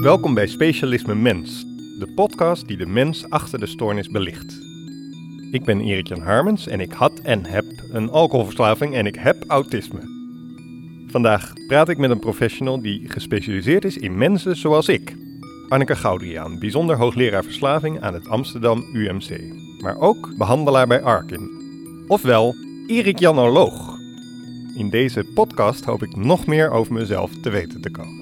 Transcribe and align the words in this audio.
Welkom 0.00 0.34
bij 0.34 0.46
Specialisme 0.46 1.14
Mens, 1.14 1.64
de 1.98 2.12
podcast 2.14 2.68
die 2.68 2.76
de 2.76 2.86
mens 2.86 3.30
achter 3.30 3.58
de 3.58 3.66
stoornis 3.66 4.08
belicht. 4.08 4.60
Ik 5.50 5.64
ben 5.64 5.80
Erik-Jan 5.80 6.20
Harmens 6.20 6.66
en 6.66 6.80
ik 6.80 6.92
had 6.92 7.20
en 7.22 7.46
heb 7.46 7.64
een 7.90 8.10
alcoholverslaving 8.10 8.94
en 8.94 9.06
ik 9.06 9.14
heb 9.14 9.44
autisme. 9.46 10.00
Vandaag 11.06 11.52
praat 11.66 11.88
ik 11.88 11.98
met 11.98 12.10
een 12.10 12.18
professional 12.18 12.82
die 12.82 13.08
gespecialiseerd 13.08 13.84
is 13.84 13.96
in 13.96 14.18
mensen 14.18 14.56
zoals 14.56 14.88
ik. 14.88 15.16
Anneke 15.68 15.96
Goudiaan, 15.96 16.58
bijzonder 16.58 16.96
hoogleraar 16.96 17.44
verslaving 17.44 18.00
aan 18.00 18.14
het 18.14 18.28
Amsterdam 18.28 18.84
UMC. 18.92 19.54
Maar 19.82 19.98
ook 19.98 20.36
behandelaar 20.36 20.86
bij 20.86 21.02
Arkin. 21.02 21.50
Ofwel, 22.06 22.54
Erik-Janoloog. 22.86 23.98
In 24.76 24.90
deze 24.90 25.24
podcast 25.34 25.84
hoop 25.84 26.02
ik 26.02 26.16
nog 26.16 26.46
meer 26.46 26.70
over 26.70 26.92
mezelf 26.92 27.30
te 27.42 27.50
weten 27.50 27.80
te 27.80 27.90
komen. 27.90 28.19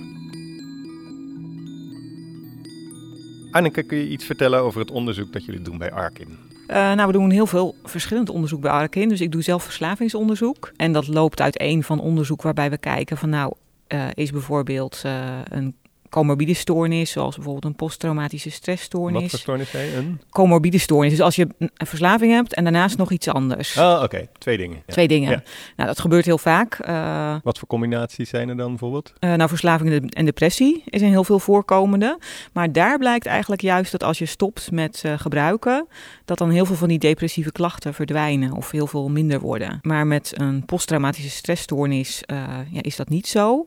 Anneke, 3.58 3.82
kun 3.82 3.98
je 3.98 4.08
iets 4.08 4.24
vertellen 4.24 4.60
over 4.60 4.80
het 4.80 4.90
onderzoek 4.90 5.32
dat 5.32 5.44
jullie 5.44 5.62
doen 5.62 5.78
bij 5.78 5.92
Arkin? 5.92 6.28
Uh, 6.28 6.74
nou, 6.74 7.06
we 7.06 7.12
doen 7.12 7.30
heel 7.30 7.46
veel 7.46 7.74
verschillend 7.84 8.30
onderzoek 8.30 8.60
bij 8.60 8.70
Arkin. 8.70 9.08
Dus 9.08 9.20
ik 9.20 9.32
doe 9.32 9.42
zelf 9.42 9.62
verslavingsonderzoek. 9.62 10.72
En 10.76 10.92
dat 10.92 11.06
loopt 11.06 11.40
uiteen 11.40 11.82
van 11.82 12.00
onderzoek 12.00 12.42
waarbij 12.42 12.70
we 12.70 12.78
kijken 12.78 13.16
van 13.16 13.28
nou, 13.28 13.52
uh, 13.88 14.06
is 14.14 14.30
bijvoorbeeld 14.30 15.02
uh, 15.06 15.12
een 15.44 15.74
comorbide 16.10 16.54
stoornis, 16.54 17.10
zoals 17.10 17.34
bijvoorbeeld 17.34 17.64
een 17.64 17.74
posttraumatische 17.74 18.50
stressstoornis. 18.50 19.20
Wat 19.20 19.30
voor 19.30 19.38
stoornis 19.38 19.70
zei 19.70 19.94
Een? 19.94 20.20
Comorbide 20.30 20.78
stoornis. 20.78 21.10
Dus 21.10 21.20
als 21.20 21.36
je 21.36 21.48
een 21.58 21.70
verslaving 21.86 22.32
hebt 22.32 22.54
en 22.54 22.64
daarnaast 22.64 22.98
nog 22.98 23.10
iets 23.10 23.28
anders. 23.28 23.76
Oh, 23.76 24.00
oké. 24.02 24.28
Twee 24.38 24.56
dingen. 24.56 24.76
Ja. 24.86 24.92
Twee 24.92 25.08
dingen. 25.08 25.30
Ja. 25.30 25.42
Nou, 25.76 25.88
dat 25.88 26.00
gebeurt 26.00 26.24
heel 26.24 26.38
vaak. 26.38 26.78
Uh, 26.88 27.36
Wat 27.42 27.58
voor 27.58 27.68
combinaties 27.68 28.28
zijn 28.28 28.48
er 28.48 28.56
dan 28.56 28.68
bijvoorbeeld? 28.68 29.12
Uh, 29.20 29.34
nou, 29.34 29.48
verslaving 29.48 30.14
en 30.14 30.24
depressie 30.24 30.82
is 30.84 31.00
een 31.00 31.08
heel 31.08 31.24
veel 31.24 31.38
voorkomende. 31.38 32.18
Maar 32.52 32.72
daar 32.72 32.98
blijkt 32.98 33.26
eigenlijk 33.26 33.60
juist 33.60 33.92
dat 33.92 34.02
als 34.02 34.18
je 34.18 34.26
stopt 34.26 34.70
met 34.70 35.02
uh, 35.06 35.18
gebruiken, 35.18 35.86
dat 36.24 36.38
dan 36.38 36.50
heel 36.50 36.66
veel 36.66 36.76
van 36.76 36.88
die 36.88 36.98
depressieve 36.98 37.52
klachten 37.52 37.94
verdwijnen 37.94 38.52
of 38.52 38.70
heel 38.70 38.86
veel 38.86 39.08
minder 39.08 39.40
worden. 39.40 39.78
Maar 39.82 40.06
met 40.06 40.32
een 40.36 40.64
posttraumatische 40.64 41.30
stressstoornis 41.30 42.22
ja, 42.70 42.82
is 42.82 42.96
dat 42.96 43.08
niet 43.08 43.26
zo. 43.26 43.66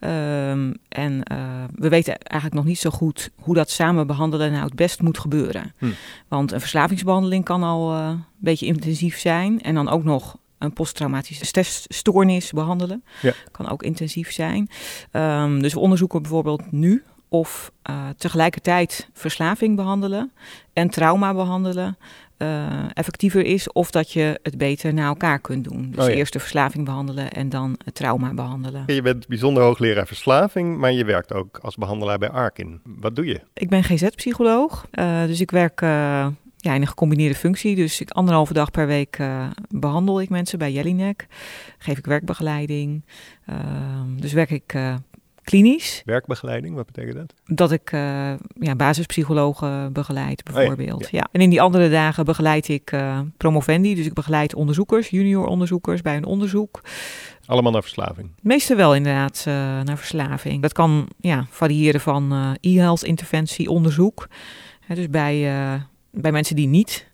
Um, 0.00 0.74
en 0.88 1.22
we 1.80 1.88
weten 1.88 2.18
eigenlijk 2.18 2.54
nog 2.54 2.64
niet 2.64 2.78
zo 2.78 2.90
goed 2.90 3.30
hoe 3.34 3.54
dat 3.54 3.70
samen 3.70 4.06
behandelen 4.06 4.52
nou 4.52 4.64
het 4.64 4.74
best 4.74 5.02
moet 5.02 5.18
gebeuren. 5.18 5.72
Hm. 5.78 5.86
Want 6.28 6.52
een 6.52 6.60
verslavingsbehandeling 6.60 7.44
kan 7.44 7.62
al 7.62 7.94
uh, 7.94 8.06
een 8.08 8.24
beetje 8.38 8.66
intensief 8.66 9.18
zijn. 9.18 9.62
En 9.62 9.74
dan 9.74 9.88
ook 9.88 10.04
nog 10.04 10.36
een 10.58 10.72
posttraumatische 10.72 11.44
stressstoornis 11.44 12.52
behandelen. 12.52 13.04
Ja. 13.22 13.32
Kan 13.50 13.68
ook 13.68 13.82
intensief 13.82 14.32
zijn. 14.32 14.70
Um, 15.12 15.62
dus 15.62 15.72
we 15.72 15.80
onderzoeken 15.80 16.22
bijvoorbeeld 16.22 16.72
nu 16.72 17.02
of 17.28 17.72
uh, 17.90 18.08
tegelijkertijd 18.16 19.08
verslaving 19.12 19.76
behandelen 19.76 20.32
en 20.72 20.90
trauma 20.90 21.34
behandelen 21.34 21.96
uh, 22.42 22.68
effectiever 22.92 23.44
is 23.44 23.72
of 23.72 23.90
dat 23.90 24.12
je 24.12 24.40
het 24.42 24.58
beter 24.58 24.94
na 24.94 25.06
elkaar 25.06 25.38
kunt 25.38 25.64
doen. 25.64 25.90
Dus 25.90 26.04
Oh 26.04 26.10
ja. 26.10 26.16
eerst 26.16 26.32
de 26.32 26.38
verslaving 26.38 26.84
behandelen 26.84 27.32
en 27.32 27.48
dan 27.48 27.78
het 27.84 27.94
trauma 27.94 28.34
behandelen. 28.34 28.82
Je 28.86 29.02
bent 29.02 29.28
bijzonder 29.28 29.62
hoogleraar 29.62 30.06
verslaving, 30.06 30.78
maar 30.78 30.92
je 30.92 31.04
werkt 31.04 31.32
ook 31.32 31.58
als 31.62 31.76
behandelaar 31.76 32.18
bij 32.18 32.30
Arkin. 32.30 32.80
Wat 32.84 33.16
doe 33.16 33.26
je? 33.26 33.40
Ik 33.54 33.68
ben 33.68 33.84
GZ-psycholoog, 33.84 34.86
uh, 34.92 35.24
dus 35.24 35.40
ik 35.40 35.50
werk 35.50 35.80
uh, 35.80 35.88
ja, 36.56 36.74
in 36.74 36.80
een 36.80 36.86
gecombineerde 36.86 37.34
functie. 37.34 37.76
Dus 37.76 38.00
ik 38.00 38.10
anderhalve 38.10 38.52
dag 38.52 38.70
per 38.70 38.86
week 38.86 39.18
uh, 39.18 39.46
behandel 39.68 40.20
ik 40.20 40.28
mensen 40.28 40.58
bij 40.58 40.72
Jellinek. 40.72 41.26
Geef 41.78 41.98
ik 41.98 42.06
werkbegeleiding. 42.06 43.04
Uh, 43.50 43.56
dus 44.16 44.32
werk 44.32 44.50
ik 44.50 44.74
uh, 44.74 44.94
klinisch. 45.50 46.02
Werkbegeleiding, 46.04 46.74
wat 46.74 46.86
betekent 46.86 47.16
dat? 47.16 47.34
Dat 47.44 47.72
ik 47.72 47.92
uh, 47.92 48.00
ja, 48.54 48.74
basispsychologen 48.76 49.92
begeleid, 49.92 50.44
bijvoorbeeld. 50.44 51.04
Oh 51.04 51.10
ja, 51.10 51.18
ja. 51.18 51.18
ja, 51.18 51.28
En 51.32 51.40
in 51.40 51.50
die 51.50 51.60
andere 51.60 51.90
dagen 51.90 52.24
begeleid 52.24 52.68
ik 52.68 52.92
uh, 52.92 53.20
promovendi. 53.36 53.94
Dus 53.94 54.06
ik 54.06 54.12
begeleid 54.12 54.54
onderzoekers, 54.54 55.08
junior 55.08 55.46
onderzoekers 55.46 56.02
bij 56.02 56.16
een 56.16 56.24
onderzoek. 56.24 56.80
Allemaal 57.46 57.72
naar 57.72 57.82
verslaving? 57.82 58.30
Meestal 58.42 58.76
wel 58.76 58.94
inderdaad 58.94 59.44
uh, 59.48 59.54
naar 59.54 59.98
verslaving. 59.98 60.62
Dat 60.62 60.72
kan 60.72 61.08
ja, 61.20 61.46
variëren 61.48 62.00
van 62.00 62.56
e-health 62.60 63.04
interventie, 63.04 63.70
onderzoek. 63.70 64.28
He, 64.80 64.94
dus 64.94 65.08
bij, 65.08 65.40
bij 66.10 66.32
mensen 66.32 66.56
die 66.56 66.66
niet 66.66 67.10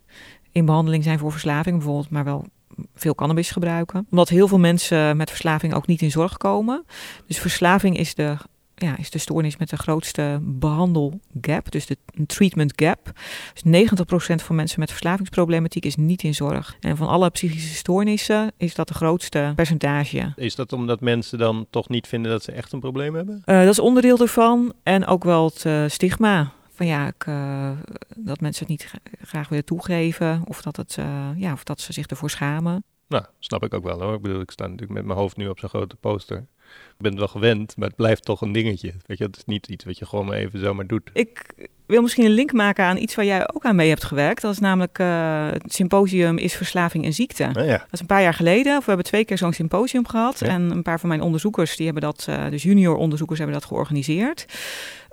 in 0.53 0.65
behandeling 0.65 1.05
zijn 1.05 1.19
voor 1.19 1.31
verslaving, 1.31 1.77
bijvoorbeeld, 1.77 2.11
maar 2.11 2.25
wel 2.25 2.47
veel 2.95 3.15
cannabis 3.15 3.51
gebruiken. 3.51 4.07
Omdat 4.11 4.29
heel 4.29 4.49
veel 4.49 4.59
mensen 4.59 5.17
met 5.17 5.29
verslaving 5.31 5.75
ook 5.75 5.87
niet 5.87 6.03
in 6.03 6.11
zorg 6.11 6.37
komen. 6.37 6.85
Dus 7.27 7.39
verslaving 7.39 7.99
is 7.99 8.15
de, 8.15 8.37
ja, 8.75 8.99
is 8.99 9.11
de 9.11 9.19
stoornis 9.19 9.57
met 9.57 9.71
de 9.71 9.77
grootste 9.77 10.39
behandelgap, 10.43 11.71
dus 11.71 11.87
de 11.87 11.97
treatment 12.27 12.73
gap. 12.77 13.13
Dus 13.55 13.89
90% 13.91 14.35
van 14.35 14.57
mensen 14.57 14.81
met 14.81 14.91
verslavingsproblematiek 14.91 15.85
is 15.85 15.97
niet 15.97 16.23
in 16.23 16.35
zorg. 16.35 16.77
En 16.81 16.97
van 16.97 17.09
alle 17.09 17.31
psychische 17.31 17.75
stoornissen 17.75 18.53
is 18.57 18.75
dat 18.75 18.89
de 18.89 18.95
grootste 18.95 19.53
percentage. 19.55 20.33
Is 20.37 20.55
dat 20.55 20.73
omdat 20.73 21.01
mensen 21.01 21.39
dan 21.39 21.67
toch 21.71 21.89
niet 21.89 22.07
vinden 22.07 22.31
dat 22.31 22.43
ze 22.43 22.53
echt 22.53 22.73
een 22.73 22.81
probleem 22.81 23.15
hebben? 23.15 23.43
Uh, 23.47 23.61
dat 23.61 23.71
is 23.71 23.79
onderdeel 23.79 24.19
ervan. 24.19 24.73
En 24.83 25.07
ook 25.07 25.25
wel 25.25 25.45
het 25.45 25.65
uh, 25.65 25.85
stigma 25.87 26.53
van 26.77 26.87
ja, 26.87 27.07
ik, 27.07 27.27
uh, 27.27 27.71
dat 28.17 28.41
mensen 28.41 28.67
het 28.67 28.69
niet 28.69 28.93
graag 29.21 29.49
willen 29.49 29.65
toegeven 29.65 30.43
of 30.45 30.63
dat, 30.63 30.77
het, 30.77 30.97
uh, 30.99 31.31
ja, 31.37 31.53
of 31.53 31.65
dat 31.65 31.81
ze 31.81 31.93
zich 31.93 32.07
ervoor 32.07 32.31
schamen. 32.31 32.85
Nou, 33.09 33.25
snap 33.39 33.65
ik 33.65 33.75
ook 33.75 33.85
wel 33.85 34.01
hoor. 34.03 34.15
Ik 34.15 34.23
bedoel, 34.23 34.41
ik 34.41 34.51
sta 34.51 34.65
natuurlijk 34.65 34.93
met 34.93 35.05
mijn 35.05 35.19
hoofd 35.19 35.37
nu 35.37 35.49
op 35.49 35.59
zo'n 35.59 35.69
grote 35.69 35.97
poster. 35.97 36.39
Ik 36.67 36.99
ben 36.99 37.11
het 37.11 37.19
wel 37.19 37.29
gewend, 37.29 37.77
maar 37.77 37.89
het 37.89 37.97
blijft 37.97 38.25
toch 38.25 38.41
een 38.41 38.53
dingetje. 38.53 38.95
Weet 39.07 39.19
je, 39.19 39.25
het 39.25 39.37
is 39.37 39.45
niet 39.45 39.69
iets 39.69 39.85
wat 39.85 39.99
je 39.99 40.07
gewoon 40.07 40.27
maar 40.27 40.37
even 40.37 40.61
zomaar 40.61 40.87
doet. 40.87 41.11
Ik 41.13 41.69
wil 41.87 42.03
misschien 42.03 42.25
een 42.25 42.31
link 42.31 42.53
maken 42.53 42.85
aan 42.85 42.97
iets 42.97 43.15
waar 43.15 43.25
jij 43.25 43.49
ook 43.55 43.65
aan 43.65 43.77
mee 43.77 43.89
hebt 43.89 44.05
gewerkt. 44.05 44.43
Dat 44.43 44.53
is 44.53 44.59
namelijk 44.59 44.99
uh, 44.99 45.47
het 45.51 45.73
symposium 45.73 46.39
Is 46.39 46.55
Verslaving 46.55 47.05
een 47.05 47.13
Ziekte. 47.13 47.45
Ja. 47.53 47.67
Dat 47.67 47.89
is 47.91 48.01
een 48.01 48.07
paar 48.07 48.23
jaar 48.23 48.35
geleden. 48.35 48.73
Of 48.73 48.81
we 48.81 48.89
hebben 48.89 49.07
twee 49.07 49.25
keer 49.25 49.39
zo'n 49.39 49.53
symposium 49.53 50.07
gehad. 50.07 50.39
Ja. 50.39 50.47
En 50.47 50.71
een 50.71 50.83
paar 50.83 51.01
van 51.01 51.09
mijn 51.09 51.21
onderzoekers, 51.21 51.77
die 51.77 51.85
hebben 51.85 52.03
dat, 52.03 52.27
uh, 52.29 52.51
dus 52.51 52.63
junior 52.63 52.97
onderzoekers 52.97 53.39
hebben 53.39 53.59
dat 53.59 53.69
georganiseerd. 53.69 54.47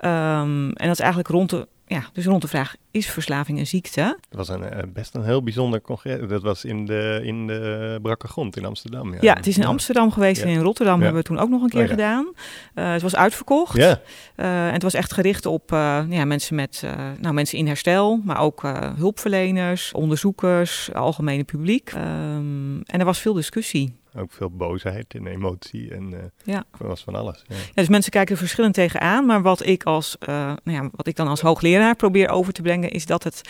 Um, 0.04 0.72
en 0.72 0.86
dat 0.86 0.92
is 0.92 0.98
eigenlijk 0.98 1.28
rond 1.28 1.50
de, 1.50 1.68
ja, 1.94 2.04
dus 2.12 2.26
rond 2.26 2.42
de 2.42 2.48
vraag, 2.48 2.76
is 2.90 3.10
verslaving 3.10 3.58
een 3.58 3.66
ziekte? 3.66 4.18
Dat 4.28 4.46
was 4.46 4.48
een, 4.48 4.62
uh, 4.62 4.78
best 4.92 5.14
een 5.14 5.24
heel 5.24 5.42
bijzonder 5.42 5.80
congres. 5.80 6.28
Dat 6.28 6.42
was 6.42 6.64
in 6.64 6.86
de, 6.86 7.20
in 7.22 7.46
de 7.46 7.98
Brakke 8.02 8.28
Grond 8.28 8.56
in 8.56 8.64
Amsterdam. 8.64 9.12
Ja, 9.12 9.18
ja 9.20 9.34
het 9.34 9.46
is 9.46 9.58
in 9.58 9.64
Amsterdam 9.64 10.12
geweest 10.12 10.40
ja. 10.40 10.46
en 10.46 10.52
in 10.52 10.60
Rotterdam 10.60 11.00
hebben 11.02 11.20
we 11.20 11.26
toen 11.26 11.38
ook 11.38 11.48
nog 11.48 11.62
een 11.62 11.68
keer 11.68 11.82
oh, 11.82 11.88
gedaan. 11.88 12.32
Uh, 12.74 12.92
het 12.92 13.02
was 13.02 13.16
uitverkocht. 13.16 13.76
Ja. 13.76 14.00
Uh, 14.36 14.66
en 14.66 14.72
het 14.72 14.82
was 14.82 14.94
echt 14.94 15.12
gericht 15.12 15.46
op 15.46 15.70
ja, 16.08 16.24
mensen, 16.24 16.54
met, 16.54 16.82
nou, 17.20 17.34
mensen 17.34 17.58
in 17.58 17.66
herstel, 17.66 18.20
maar 18.24 18.40
ook 18.40 18.62
hulpverleners, 18.96 19.92
onderzoekers, 19.92 20.92
algemene 20.92 21.44
publiek. 21.44 21.92
Um, 21.92 22.82
en 22.82 22.98
er 22.98 23.04
was 23.04 23.18
veel 23.18 23.34
discussie 23.34 23.94
ook 24.16 24.32
veel 24.32 24.50
boosheid 24.50 25.14
en 25.14 25.26
emotie 25.26 25.90
en 25.90 26.12
uh, 26.12 26.18
ja. 26.44 26.64
was 26.78 27.02
van 27.02 27.14
alles. 27.14 27.44
Ja. 27.46 27.56
Ja, 27.56 27.62
dus 27.74 27.88
mensen 27.88 28.10
kijken 28.10 28.32
er 28.32 28.40
verschillend 28.40 28.74
tegenaan, 28.74 29.26
maar 29.26 29.42
wat 29.42 29.66
ik 29.66 29.82
als, 29.82 30.16
uh, 30.28 30.28
nou 30.64 30.82
ja, 30.82 30.88
wat 30.92 31.06
ik 31.06 31.16
dan 31.16 31.28
als 31.28 31.40
hoogleraar 31.40 31.96
probeer 31.96 32.28
over 32.28 32.52
te 32.52 32.62
brengen, 32.62 32.90
is 32.90 33.06
dat 33.06 33.24
het, 33.24 33.40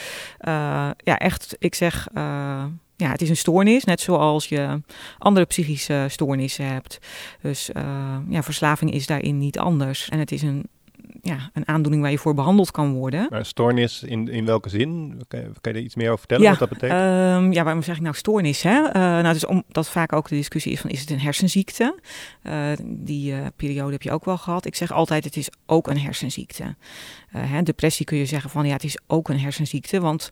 uh, 0.41 0.91
ja, 0.97 1.19
echt, 1.19 1.56
ik 1.58 1.75
zeg, 1.75 2.08
ja, 2.97 3.10
het 3.10 3.22
is 3.22 3.28
een 3.28 3.36
stoornis, 3.36 3.84
net 3.84 4.00
zoals 4.00 4.48
je 4.48 4.82
andere 5.19 5.47
psychische 5.47 6.06
stoornissen 6.08 6.66
hebt. 6.66 6.98
Dus 7.41 7.70
ja, 8.28 8.42
verslaving 8.42 8.92
is 8.92 9.06
daarin 9.06 9.38
niet 9.38 9.58
anders. 9.58 10.08
En 10.08 10.19
het 10.19 10.32
is 10.32 10.42
een 10.42 10.69
ja, 11.24 11.50
een 11.52 11.68
aandoening 11.68 12.02
waar 12.02 12.10
je 12.10 12.18
voor 12.18 12.34
behandeld 12.34 12.70
kan 12.70 12.92
worden. 12.92 13.26
Maar 13.30 13.46
stoornis 13.46 14.02
in, 14.02 14.28
in 14.28 14.44
welke 14.44 14.68
zin? 14.68 15.22
Kan 15.28 15.40
je, 15.40 15.50
kan 15.60 15.72
je 15.72 15.78
er 15.78 15.84
iets 15.84 15.94
meer 15.94 16.06
over 16.06 16.18
vertellen 16.18 16.44
ja, 16.44 16.50
wat 16.50 16.58
dat 16.58 16.68
betekent? 16.68 17.00
Um, 17.00 17.52
ja, 17.52 17.64
waarom 17.64 17.82
zeg 17.82 17.96
ik 17.96 18.02
nou 18.02 18.14
stoornis? 18.14 18.62
Hè? 18.62 18.86
Uh, 18.86 18.92
nou, 18.92 19.32
dus 19.32 19.46
omdat 19.46 19.88
vaak 19.88 20.12
ook 20.12 20.28
de 20.28 20.34
discussie 20.34 20.72
is 20.72 20.80
van 20.80 20.90
is 20.90 21.00
het 21.00 21.10
een 21.10 21.20
hersenziekte? 21.20 21.98
Uh, 22.42 22.52
die 22.84 23.32
uh, 23.32 23.46
periode 23.56 23.92
heb 23.92 24.02
je 24.02 24.10
ook 24.10 24.24
wel 24.24 24.38
gehad. 24.38 24.66
Ik 24.66 24.74
zeg 24.74 24.92
altijd 24.92 25.24
het 25.24 25.36
is 25.36 25.48
ook 25.66 25.88
een 25.88 25.99
hersenziekte. 25.99 26.76
Hè, 27.28 27.62
depressie 27.62 28.06
kun 28.06 28.19
je 28.19 28.26
zeggen 28.26 28.50
van 28.50 28.66
ja, 28.66 28.72
het 28.72 28.84
is 28.84 28.99
ook 29.06 29.28
een 29.28 29.40
hersenziekte, 29.40 30.00
want 30.00 30.31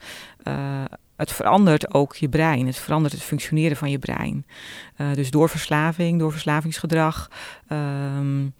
het 1.17 1.33
verandert 1.33 1.95
ook 1.95 2.17
je 2.17 2.29
brein. 2.29 2.67
Het 2.67 2.79
verandert 2.79 3.13
het 3.13 3.23
functioneren 3.23 3.77
van 3.77 3.91
je 3.91 3.99
brein. 3.99 4.47
Dus 5.15 5.31
door 5.31 5.49
verslaving, 5.49 6.19
door 6.19 6.33
verslavingsgedrag. 6.33 7.31
Um, 7.73 8.55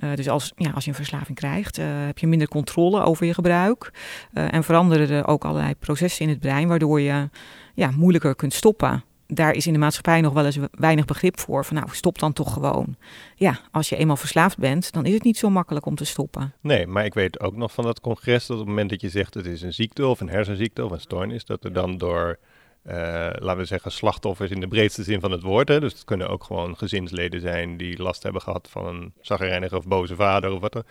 uh, 0.00 0.14
dus 0.14 0.28
als, 0.28 0.52
ja, 0.56 0.70
als 0.70 0.84
je 0.84 0.90
een 0.90 0.96
verslaving 0.96 1.38
krijgt, 1.38 1.78
uh, 1.78 1.84
heb 1.88 2.18
je 2.18 2.26
minder 2.26 2.48
controle 2.48 3.02
over 3.02 3.26
je 3.26 3.34
gebruik. 3.34 3.90
Uh, 4.34 4.54
en 4.54 4.64
veranderen 4.64 5.10
er 5.10 5.26
ook 5.26 5.44
allerlei 5.44 5.74
processen 5.74 6.24
in 6.24 6.30
het 6.30 6.40
brein, 6.40 6.68
waardoor 6.68 7.00
je 7.00 7.28
ja, 7.74 7.90
moeilijker 7.90 8.34
kunt 8.34 8.52
stoppen. 8.52 9.02
Daar 9.26 9.52
is 9.52 9.66
in 9.66 9.72
de 9.72 9.78
maatschappij 9.78 10.20
nog 10.20 10.32
wel 10.32 10.44
eens 10.44 10.58
weinig 10.70 11.04
begrip 11.04 11.38
voor. 11.38 11.64
Van 11.64 11.76
nou, 11.76 11.88
stop 11.92 12.18
dan 12.18 12.32
toch 12.32 12.52
gewoon. 12.52 12.96
Ja, 13.34 13.60
als 13.70 13.88
je 13.88 13.96
eenmaal 13.96 14.16
verslaafd 14.16 14.58
bent, 14.58 14.92
dan 14.92 15.06
is 15.06 15.14
het 15.14 15.22
niet 15.22 15.38
zo 15.38 15.50
makkelijk 15.50 15.86
om 15.86 15.94
te 15.94 16.04
stoppen. 16.04 16.52
Nee, 16.60 16.86
maar 16.86 17.04
ik 17.04 17.14
weet 17.14 17.40
ook 17.40 17.56
nog 17.56 17.72
van 17.72 17.84
dat 17.84 18.00
congres 18.00 18.46
dat 18.46 18.56
op 18.56 18.58
het 18.58 18.68
moment 18.68 18.90
dat 18.90 19.00
je 19.00 19.08
zegt 19.08 19.34
het 19.34 19.46
is 19.46 19.62
een 19.62 19.72
ziekte 19.72 20.06
of 20.06 20.20
een 20.20 20.28
hersenziekte 20.28 20.84
of 20.84 20.90
een 20.90 21.00
stoornis, 21.00 21.44
dat 21.44 21.64
er 21.64 21.72
dan 21.72 21.98
door 21.98 22.38
uh, 22.86 22.94
laten 23.38 23.56
we 23.56 23.64
zeggen, 23.64 23.90
slachtoffers 23.90 24.50
in 24.50 24.60
de 24.60 24.68
breedste 24.68 25.02
zin 25.02 25.20
van 25.20 25.30
het 25.30 25.42
woord. 25.42 25.68
Hè? 25.68 25.80
Dus 25.80 25.92
het 25.92 26.04
kunnen 26.04 26.28
ook 26.28 26.44
gewoon 26.44 26.76
gezinsleden 26.76 27.40
zijn 27.40 27.76
die 27.76 28.02
last 28.02 28.22
hebben 28.22 28.42
gehad 28.42 28.68
van 28.70 28.86
een 28.86 29.12
zagrijnige 29.20 29.76
of 29.76 29.86
boze 29.86 30.14
vader 30.14 30.50
of 30.50 30.60
wat 30.60 30.72
dan. 30.72 30.84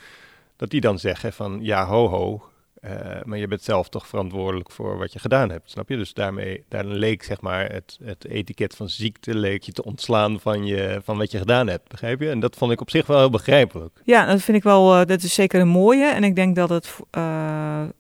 dat 0.56 0.70
die 0.70 0.82
dan 0.82 1.00
zeggen 1.00 1.34
van 1.34 1.60
ja, 1.62 1.86
ho 1.86 2.08
ho, 2.08 2.50
eh, 2.88 3.24
maar 3.24 3.38
je 3.38 3.48
bent 3.48 3.64
zelf 3.64 3.90
toch 3.90 4.08
verantwoordelijk 4.08 4.72
voor 4.72 4.98
wat 4.98 5.14
je 5.14 5.20
gedaan 5.20 5.50
hebt, 5.50 5.72
snap 5.72 5.90
je? 5.90 5.98
Dus 5.98 6.14
daarmee, 6.14 6.64
daar 6.68 6.86
leek 6.86 7.24
zeg 7.24 7.42
maar 7.42 7.72
het, 7.72 7.98
het 8.04 8.28
etiket 8.28 8.76
van 8.76 8.90
ziekte 8.90 9.36
leek 9.36 9.64
je 9.64 9.72
te 9.72 9.84
ontslaan 9.84 10.40
van, 10.40 10.66
je, 10.66 11.02
van 11.04 11.18
wat 11.18 11.32
je 11.32 11.38
gedaan 11.38 11.68
hebt, 11.68 11.88
begrijp 11.88 12.22
je? 12.22 12.30
En 12.30 12.40
dat 12.40 12.56
vond 12.56 12.72
ik 12.72 12.82
op 12.82 12.90
zich 12.90 13.08
wel 13.08 13.18
heel 13.18 13.30
begrijpelijk. 13.30 14.02
Ja, 14.04 14.26
dat 14.26 14.42
vind 14.42 14.58
ik 14.58 14.64
wel, 14.64 15.00
uh, 15.00 15.06
dat 15.06 15.24
is 15.24 15.34
zeker 15.34 15.60
een 15.60 15.68
mooie. 15.68 16.06
En 16.06 16.24
ik 16.24 16.36
denk 16.36 16.56
dat, 16.56 16.70
het, 16.70 16.96
uh, 17.00 17.24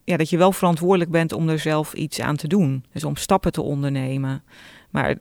ja, 0.03 0.17
dat 0.17 0.29
je 0.29 0.37
wel 0.37 0.51
verantwoordelijk 0.51 1.11
bent 1.11 1.31
om 1.31 1.49
er 1.49 1.59
zelf 1.59 1.93
iets 1.93 2.19
aan 2.19 2.35
te 2.35 2.47
doen. 2.47 2.85
Dus 2.91 3.03
om 3.03 3.15
stappen 3.15 3.51
te 3.51 3.61
ondernemen. 3.61 4.43
Maar 4.89 5.15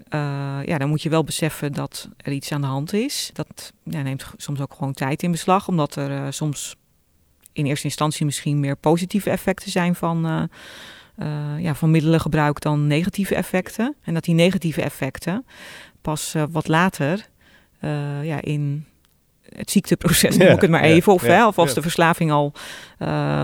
ja, 0.66 0.78
dan 0.78 0.88
moet 0.88 1.02
je 1.02 1.08
wel 1.08 1.24
beseffen 1.24 1.72
dat 1.72 2.08
er 2.16 2.32
iets 2.32 2.52
aan 2.52 2.60
de 2.60 2.66
hand 2.66 2.92
is. 2.92 3.30
Dat 3.32 3.72
ja, 3.82 4.02
neemt 4.02 4.26
soms 4.36 4.60
ook 4.60 4.74
gewoon 4.74 4.92
tijd 4.92 5.22
in 5.22 5.30
beslag, 5.30 5.68
omdat 5.68 5.96
er 5.96 6.32
soms 6.32 6.76
in 7.56 7.66
eerste 7.66 7.86
instantie 7.86 8.24
misschien 8.24 8.60
meer 8.60 8.76
positieve 8.76 9.30
effecten 9.30 9.70
zijn 9.70 9.94
van, 9.94 10.26
uh, 10.26 10.42
uh, 11.18 11.62
ja, 11.62 11.74
van 11.74 11.90
middelengebruik 11.90 12.60
dan 12.60 12.86
negatieve 12.86 13.34
effecten. 13.34 13.96
En 14.02 14.14
dat 14.14 14.24
die 14.24 14.34
negatieve 14.34 14.82
effecten 14.82 15.46
pas 16.00 16.34
uh, 16.34 16.42
wat 16.50 16.68
later 16.68 17.28
ja, 18.22 18.42
in 18.42 18.84
het 19.54 19.70
ziekteproces, 19.70 20.36
noem 20.36 20.48
ik 20.48 20.60
het 20.60 20.70
maar 20.70 20.82
even, 20.82 21.12
of, 21.12 21.22
hè, 21.22 21.46
of 21.46 21.58
als 21.58 21.74
de 21.74 21.82
verslaving 21.82 22.30
al 22.30 22.52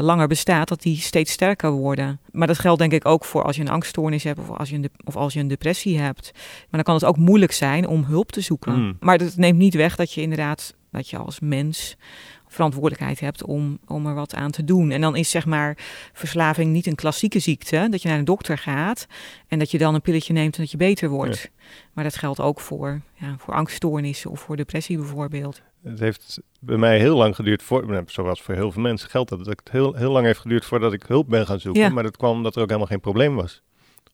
langer 0.00 0.26
bestaat, 0.26 0.68
dat 0.68 0.82
die 0.82 0.96
steeds 0.96 1.32
sterker 1.32 1.70
worden. 1.70 2.20
Maar 2.30 2.46
dat 2.46 2.58
geldt 2.58 2.78
denk 2.78 2.92
ik 2.92 3.06
ook 3.06 3.24
voor 3.24 3.42
als 3.42 3.56
je 3.56 3.62
een 3.62 3.68
angststoornis 3.68 4.24
hebt 4.24 4.38
of 4.38 4.50
als 4.50 4.70
je 4.70 4.76
een, 4.76 4.90
of 5.04 5.16
als 5.16 5.32
je 5.32 5.40
een 5.40 5.48
depressie 5.48 5.98
hebt. 5.98 6.30
Maar 6.34 6.66
dan 6.70 6.82
kan 6.82 6.94
het 6.94 7.04
ook 7.04 7.16
moeilijk 7.16 7.52
zijn 7.52 7.86
om 7.86 8.04
hulp 8.04 8.32
te 8.32 8.40
zoeken. 8.40 8.80
Mm. 8.80 8.96
Maar 9.00 9.18
dat 9.18 9.36
neemt 9.36 9.58
niet 9.58 9.74
weg 9.74 9.96
dat 9.96 10.12
je 10.12 10.20
inderdaad, 10.20 10.74
dat 10.90 11.08
je 11.08 11.16
als 11.16 11.40
mens 11.40 11.96
verantwoordelijkheid 12.52 13.20
hebt 13.20 13.44
om, 13.44 13.78
om 13.86 14.06
er 14.06 14.14
wat 14.14 14.34
aan 14.34 14.50
te 14.50 14.64
doen. 14.64 14.90
En 14.90 15.00
dan 15.00 15.16
is 15.16 15.30
zeg 15.30 15.46
maar 15.46 15.76
verslaving 16.12 16.72
niet 16.72 16.86
een 16.86 16.94
klassieke 16.94 17.38
ziekte, 17.38 17.86
dat 17.90 18.02
je 18.02 18.08
naar 18.08 18.18
een 18.18 18.24
dokter 18.24 18.58
gaat 18.58 19.06
en 19.48 19.58
dat 19.58 19.70
je 19.70 19.78
dan 19.78 19.94
een 19.94 20.00
pilletje 20.00 20.32
neemt 20.32 20.56
en 20.56 20.62
dat 20.62 20.70
je 20.70 20.76
beter 20.76 21.08
wordt. 21.08 21.50
Maar 21.92 22.04
dat 22.04 22.16
geldt 22.16 22.40
ook 22.40 22.60
voor, 22.60 23.00
ja, 23.14 23.34
voor 23.38 23.54
angststoornissen 23.54 24.30
of 24.30 24.40
voor 24.40 24.56
depressie 24.56 24.96
bijvoorbeeld. 24.96 25.62
Het 25.82 25.98
heeft 25.98 26.40
bij 26.60 26.76
mij 26.76 26.98
heel 26.98 27.16
lang 27.16 27.34
geduurd, 27.34 27.62
voor, 27.62 27.86
nou, 27.86 28.04
zoals 28.06 28.42
voor 28.42 28.54
heel 28.54 28.72
veel 28.72 28.82
mensen 28.82 29.10
geldt 29.10 29.30
dat, 29.30 29.38
dat 29.38 29.48
het 29.48 29.70
heel, 29.70 29.94
heel 29.94 30.12
lang 30.12 30.26
heeft 30.26 30.40
geduurd 30.40 30.64
voordat 30.64 30.92
ik 30.92 31.02
hulp 31.06 31.28
ben 31.28 31.46
gaan 31.46 31.60
zoeken. 31.60 31.82
Ja. 31.82 31.88
Maar 31.88 32.02
dat 32.02 32.16
kwam 32.16 32.36
omdat 32.36 32.56
er 32.56 32.62
ook 32.62 32.68
helemaal 32.68 32.88
geen 32.88 33.00
probleem 33.00 33.34
was. 33.34 33.62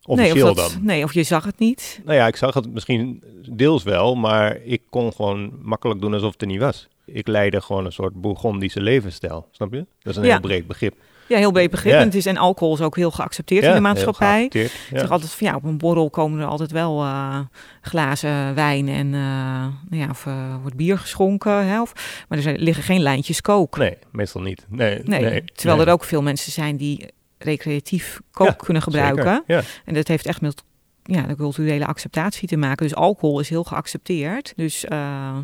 Officieel 0.03 0.35
nee, 0.35 0.51
of 0.51 0.57
dat, 0.57 0.73
dan. 0.73 0.85
Nee, 0.85 1.05
of 1.05 1.15
je 1.15 1.23
zag 1.23 1.45
het 1.45 1.59
niet. 1.59 2.01
Nou 2.05 2.17
ja, 2.17 2.27
ik 2.27 2.37
zag 2.37 2.55
het 2.55 2.73
misschien 2.73 3.23
deels 3.51 3.83
wel, 3.83 4.15
maar 4.15 4.63
ik 4.63 4.83
kon 4.91 5.13
gewoon 5.13 5.53
makkelijk 5.63 6.01
doen 6.01 6.15
alsof 6.15 6.33
het 6.33 6.41
er 6.41 6.47
niet 6.47 6.61
was 6.61 6.89
ik 7.13 7.27
leidde 7.27 7.61
gewoon 7.61 7.85
een 7.85 7.93
soort 7.93 8.21
Bourgondische 8.21 8.81
levensstijl. 8.81 9.49
Snap 9.51 9.73
je? 9.73 9.87
Dat 9.99 10.13
is 10.13 10.17
een 10.17 10.25
heel 10.25 10.41
breed 10.41 10.67
begrip. 10.67 10.95
Ja, 11.29 11.39
heel 11.39 11.53
breed 11.53 11.71
begrip. 11.71 11.93
En, 11.93 12.05
het 12.05 12.15
is, 12.15 12.27
en 12.27 12.37
alcohol 12.37 12.75
is 12.75 12.81
ook 12.81 12.97
heel 12.97 13.11
geaccepteerd 13.11 13.65
in 13.65 13.75
de 13.75 13.81
maatschappij. 13.81 14.43
Het 14.53 15.03
is 15.03 15.11
altijd 15.11 15.31
van 15.31 15.47
ja, 15.47 15.55
op 15.55 15.65
een 15.65 15.79
borrel 15.79 16.11
komen 16.11 16.41
er 16.41 16.47
altijd 16.47 16.71
wel 16.71 17.03
uh, 17.05 17.39
glazen 17.81 18.55
wijn 18.55 18.89
en 18.89 19.07
uh, 19.07 19.99
ja, 20.01 20.11
of 20.11 20.25
uh, 20.27 20.55
wordt 20.61 20.77
bier 20.77 20.99
geschonken. 20.99 21.67
Hè, 21.67 21.81
of, 21.81 21.93
maar 22.29 22.39
er 22.39 22.45
zijn, 22.45 22.59
liggen 22.59 22.85
geen 22.85 23.01
lijntjes 23.01 23.41
kook. 23.41 23.77
Nee, 23.77 23.97
meestal 24.13 24.41
niet. 24.41 24.67
Nee, 24.69 25.01
nee, 25.05 25.21
nee 25.21 25.45
terwijl 25.45 25.81
er 25.81 25.93
ook 25.93 26.05
veel 26.05 26.23
mensen 26.23 26.53
zijn 26.53 26.77
die 26.77 27.09
recreatief 27.39 28.21
kook 28.31 28.59
kunnen 28.59 28.83
gebruiken. 28.83 29.45
En 29.85 29.95
dat 29.95 30.09
heeft 30.09 30.27
echt 30.27 30.41
met 30.41 30.63
ja, 31.11 31.23
de 31.23 31.37
culturele 31.37 31.87
acceptatie 31.87 32.49
te 32.49 32.57
maken. 32.57 32.87
Dus 32.87 32.95
alcohol 32.95 33.41
is 33.41 33.49
heel 33.49 33.65
geaccepteerd. 33.65 34.53
Dus 34.57 34.85
uh, 34.85 34.91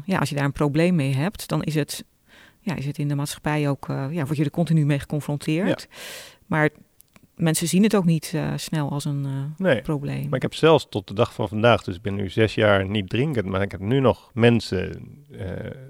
ja, 0.04 0.18
als 0.18 0.28
je 0.28 0.34
daar 0.34 0.44
een 0.44 0.52
probleem 0.52 0.94
mee 0.94 1.14
hebt, 1.14 1.48
dan 1.48 1.62
is 1.62 1.74
het, 1.74 2.04
ja, 2.60 2.74
is 2.74 2.86
het 2.86 2.98
in 2.98 3.08
de 3.08 3.14
maatschappij 3.14 3.68
ook, 3.68 3.88
uh, 3.88 4.06
ja, 4.10 4.24
word 4.24 4.36
je 4.36 4.44
er 4.44 4.50
continu 4.50 4.86
mee 4.86 4.98
geconfronteerd. 4.98 5.86
Ja. 5.90 5.96
Maar 6.46 6.70
mensen 7.36 7.68
zien 7.68 7.82
het 7.82 7.96
ook 7.96 8.04
niet 8.04 8.32
uh, 8.34 8.52
snel 8.56 8.90
als 8.90 9.04
een 9.04 9.24
uh, 9.26 9.30
nee, 9.56 9.82
probleem. 9.82 10.24
Maar 10.24 10.36
ik 10.36 10.42
heb 10.42 10.54
zelfs 10.54 10.86
tot 10.90 11.08
de 11.08 11.14
dag 11.14 11.34
van 11.34 11.48
vandaag, 11.48 11.82
dus 11.82 11.96
ik 11.96 12.02
ben 12.02 12.14
nu 12.14 12.30
zes 12.30 12.54
jaar 12.54 12.88
niet 12.88 13.08
drinkend, 13.08 13.46
maar 13.46 13.62
ik 13.62 13.70
heb 13.70 13.80
nu 13.80 14.00
nog 14.00 14.30
mensen 14.34 15.08
uh, 15.30 15.40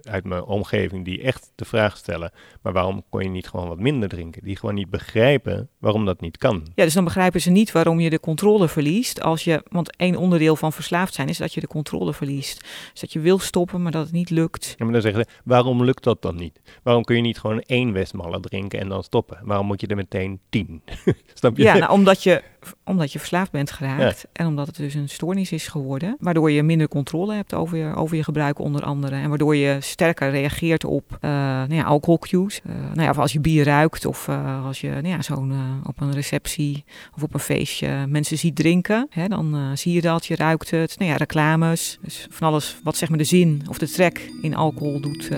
uit 0.03 0.25
mijn 0.25 0.43
omgeving 0.43 1.05
die 1.05 1.23
echt 1.23 1.53
de 1.55 1.65
vraag 1.65 1.97
stellen, 1.97 2.33
maar 2.63 2.73
waarom 2.73 3.05
kon 3.09 3.23
je 3.23 3.29
niet 3.29 3.49
gewoon 3.49 3.69
wat 3.69 3.79
minder 3.79 4.09
drinken? 4.09 4.45
Die 4.45 4.57
gewoon 4.57 4.75
niet 4.75 4.91
begrijpen 4.91 5.69
waarom 5.79 6.05
dat 6.05 6.21
niet 6.21 6.37
kan. 6.37 6.67
Ja, 6.75 6.85
dus 6.85 6.95
dan 6.95 7.05
begrijpen 7.05 7.41
ze 7.41 7.51
niet 7.51 7.73
waarom 7.73 8.01
je 8.01 8.11
de 8.11 8.21
controle 8.21 8.69
verliest 8.69 9.21
als 9.21 9.45
je, 9.45 9.63
want 9.69 9.97
één 9.97 10.17
onderdeel 10.17 10.57
van 10.57 10.73
verslaafd 10.73 11.15
zijn 11.15 11.29
is 11.29 11.39
dat 11.39 11.55
je 11.55 11.61
de 11.61 11.67
controle 11.67 12.13
verliest. 12.15 12.61
Dus 12.91 13.01
dat 13.01 13.13
je 13.13 13.21
wil 13.21 13.39
stoppen, 13.39 13.83
maar 13.83 13.93
dat 13.93 14.05
het 14.05 14.13
niet 14.13 14.31
lukt. 14.31 14.75
Ja, 14.79 14.85
maar 14.85 14.93
dan 14.93 15.03
zeggen 15.03 15.25
ze, 15.25 15.41
waarom 15.45 15.85
lukt 15.85 16.05
dat 16.05 16.23
dan 16.23 16.37
niet? 16.37 16.61
Waarom 16.83 17.05
kun 17.05 17.17
je 17.17 17.23
niet 17.23 17.39
gewoon 17.39 17.61
één 17.61 17.93
Westmalle 17.93 18.41
drinken 18.41 18.81
en 18.81 18.89
dan 18.89 19.03
stoppen? 19.03 19.39
Waarom 19.43 19.67
moet 19.67 19.81
je 19.81 19.87
er 19.87 19.97
meteen 19.97 20.41
tien? 20.49 20.83
Snap 21.35 21.57
je? 21.57 21.63
Ja, 21.63 21.77
nou, 21.77 21.93
omdat 21.93 22.23
je 22.23 22.43
omdat 22.85 23.13
je 23.13 23.19
verslaafd 23.19 23.51
bent 23.51 23.71
geraakt 23.71 24.27
en 24.33 24.47
omdat 24.47 24.67
het 24.67 24.77
dus 24.77 24.95
een 24.95 25.09
stoornis 25.09 25.53
is 25.53 25.69
geworden, 25.69 26.17
waardoor 26.19 26.51
je 26.51 26.63
minder 26.63 26.89
controle 26.89 27.35
hebt 27.35 27.55
over 27.55 27.79
je, 27.79 27.95
over 27.95 28.17
je 28.17 28.25
gebruik 28.25 28.59
onder 28.59 28.83
andere 28.83 29.17
en 29.17 29.29
waardoor 29.29 29.57
je 29.57 29.77
sterker 29.81 30.31
reageert 30.31 30.85
op 30.85 31.11
uh, 31.11 31.31
nou 31.31 31.75
ja, 31.75 31.83
alcoholcues. 31.83 32.61
Uh, 32.67 32.75
nou 32.75 33.03
ja, 33.03 33.11
of 33.11 33.19
als 33.19 33.33
je 33.33 33.41
bier 33.41 33.65
ruikt 33.65 34.07
of 34.07 34.29
uh, 34.29 34.67
als 34.67 34.81
je 34.81 34.89
nou 34.89 35.09
ja, 35.09 35.23
zo'n 35.23 35.55
op 35.87 36.01
een 36.01 36.13
receptie 36.13 36.85
of 37.17 37.23
op 37.23 37.35
een 37.35 37.41
feestje 37.41 38.07
mensen 38.09 38.39
ziet 38.39 38.57
drinken, 38.57 39.07
hè, 39.11 39.29
dan 39.29 39.71
zie 39.75 39.93
je 39.93 40.01
dat, 40.01 40.27
je 40.27 40.37
ruikt 40.37 40.71
het. 40.71 40.99
Nou 40.99 41.11
ja, 41.11 41.17
reclames, 41.17 41.99
dus 42.03 42.27
van 42.31 42.49
alles 42.49 42.77
wat 42.83 42.97
zeg 42.97 43.09
maar 43.09 43.19
de 43.19 43.25
zin 43.25 43.63
of 43.69 43.79
de 43.79 43.91
trek 43.91 44.31
in 44.43 44.57
alcohol 44.57 45.01
doet 45.01 45.29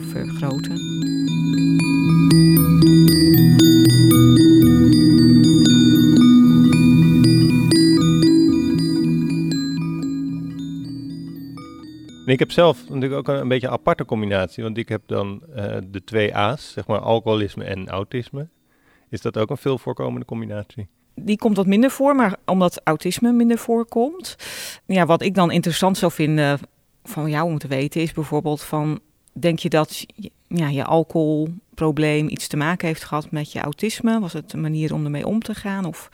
vergroten. 0.00 1.09
Ik 12.30 12.38
heb 12.38 12.50
zelf 12.50 12.88
natuurlijk 12.88 13.14
ook 13.14 13.28
een, 13.28 13.40
een, 13.40 13.48
beetje 13.48 13.66
een 13.66 13.72
aparte 13.72 14.04
combinatie, 14.04 14.62
want 14.62 14.78
ik 14.78 14.88
heb 14.88 15.02
dan 15.06 15.42
uh, 15.56 15.76
de 15.90 16.04
twee 16.04 16.36
A's, 16.36 16.72
zeg 16.72 16.86
maar 16.86 16.98
alcoholisme 16.98 17.64
en 17.64 17.88
autisme. 17.88 18.48
Is 19.08 19.20
dat 19.20 19.38
ook 19.38 19.50
een 19.50 19.56
veel 19.56 19.78
voorkomende 19.78 20.26
combinatie? 20.26 20.88
Die 21.14 21.38
komt 21.38 21.56
wat 21.56 21.66
minder 21.66 21.90
voor, 21.90 22.14
maar 22.14 22.36
omdat 22.46 22.80
autisme 22.84 23.32
minder 23.32 23.58
voorkomt. 23.58 24.36
Ja, 24.86 25.06
wat 25.06 25.22
ik 25.22 25.34
dan 25.34 25.50
interessant 25.50 25.98
zou 25.98 26.12
vinden 26.12 26.58
van 27.02 27.30
jou 27.30 27.46
om 27.46 27.58
te 27.58 27.68
weten 27.68 28.00
is 28.00 28.12
bijvoorbeeld 28.12 28.62
van, 28.62 29.00
denk 29.32 29.58
je 29.58 29.68
dat 29.68 30.06
ja, 30.48 30.68
je 30.68 30.84
alcoholprobleem 30.84 32.28
iets 32.28 32.48
te 32.48 32.56
maken 32.56 32.86
heeft 32.86 33.04
gehad 33.04 33.30
met 33.30 33.52
je 33.52 33.60
autisme? 33.60 34.20
Was 34.20 34.32
het 34.32 34.52
een 34.52 34.60
manier 34.60 34.94
om 34.94 35.04
ermee 35.04 35.26
om 35.26 35.40
te 35.42 35.54
gaan? 35.54 35.84
Of 35.84 36.08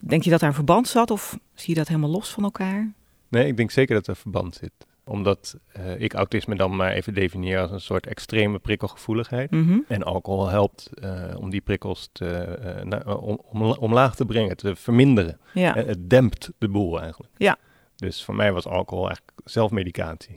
denk 0.00 0.22
je 0.22 0.30
dat 0.30 0.40
daar 0.40 0.48
een 0.48 0.54
verband 0.54 0.88
zat 0.88 1.10
of 1.10 1.38
zie 1.54 1.68
je 1.68 1.78
dat 1.78 1.88
helemaal 1.88 2.10
los 2.10 2.30
van 2.30 2.44
elkaar? 2.44 2.92
Nee, 3.28 3.46
ik 3.46 3.56
denk 3.56 3.70
zeker 3.70 3.94
dat 3.94 4.06
er 4.06 4.16
verband 4.16 4.54
zit 4.54 4.88
omdat 5.10 5.56
uh, 5.76 6.00
ik 6.00 6.12
autisme 6.14 6.54
dan 6.54 6.76
maar 6.76 6.92
even 6.92 7.14
definieer 7.14 7.60
als 7.60 7.70
een 7.70 7.80
soort 7.80 8.06
extreme 8.06 8.58
prikkelgevoeligheid. 8.58 9.50
Mm 9.50 9.66
-hmm. 9.66 9.84
En 9.88 10.02
alcohol 10.02 10.48
helpt 10.48 10.90
uh, 11.04 11.24
om 11.36 11.50
die 11.50 11.60
prikkels 11.60 12.08
te, 12.12 12.58
uh, 13.06 13.22
om, 13.22 13.40
om, 13.50 13.62
omlaag 13.62 14.14
te 14.14 14.24
brengen, 14.24 14.56
te 14.56 14.76
verminderen. 14.76 15.38
Ja. 15.54 15.74
het 15.74 16.10
dempt 16.10 16.50
de 16.58 16.68
boel 16.68 17.00
eigenlijk. 17.00 17.32
Ja. 17.36 17.56
Dus 17.96 18.24
voor 18.24 18.34
mij 18.34 18.52
was 18.52 18.66
alcohol 18.66 19.06
eigenlijk 19.06 19.40
zelfmedicatie. 19.44 20.34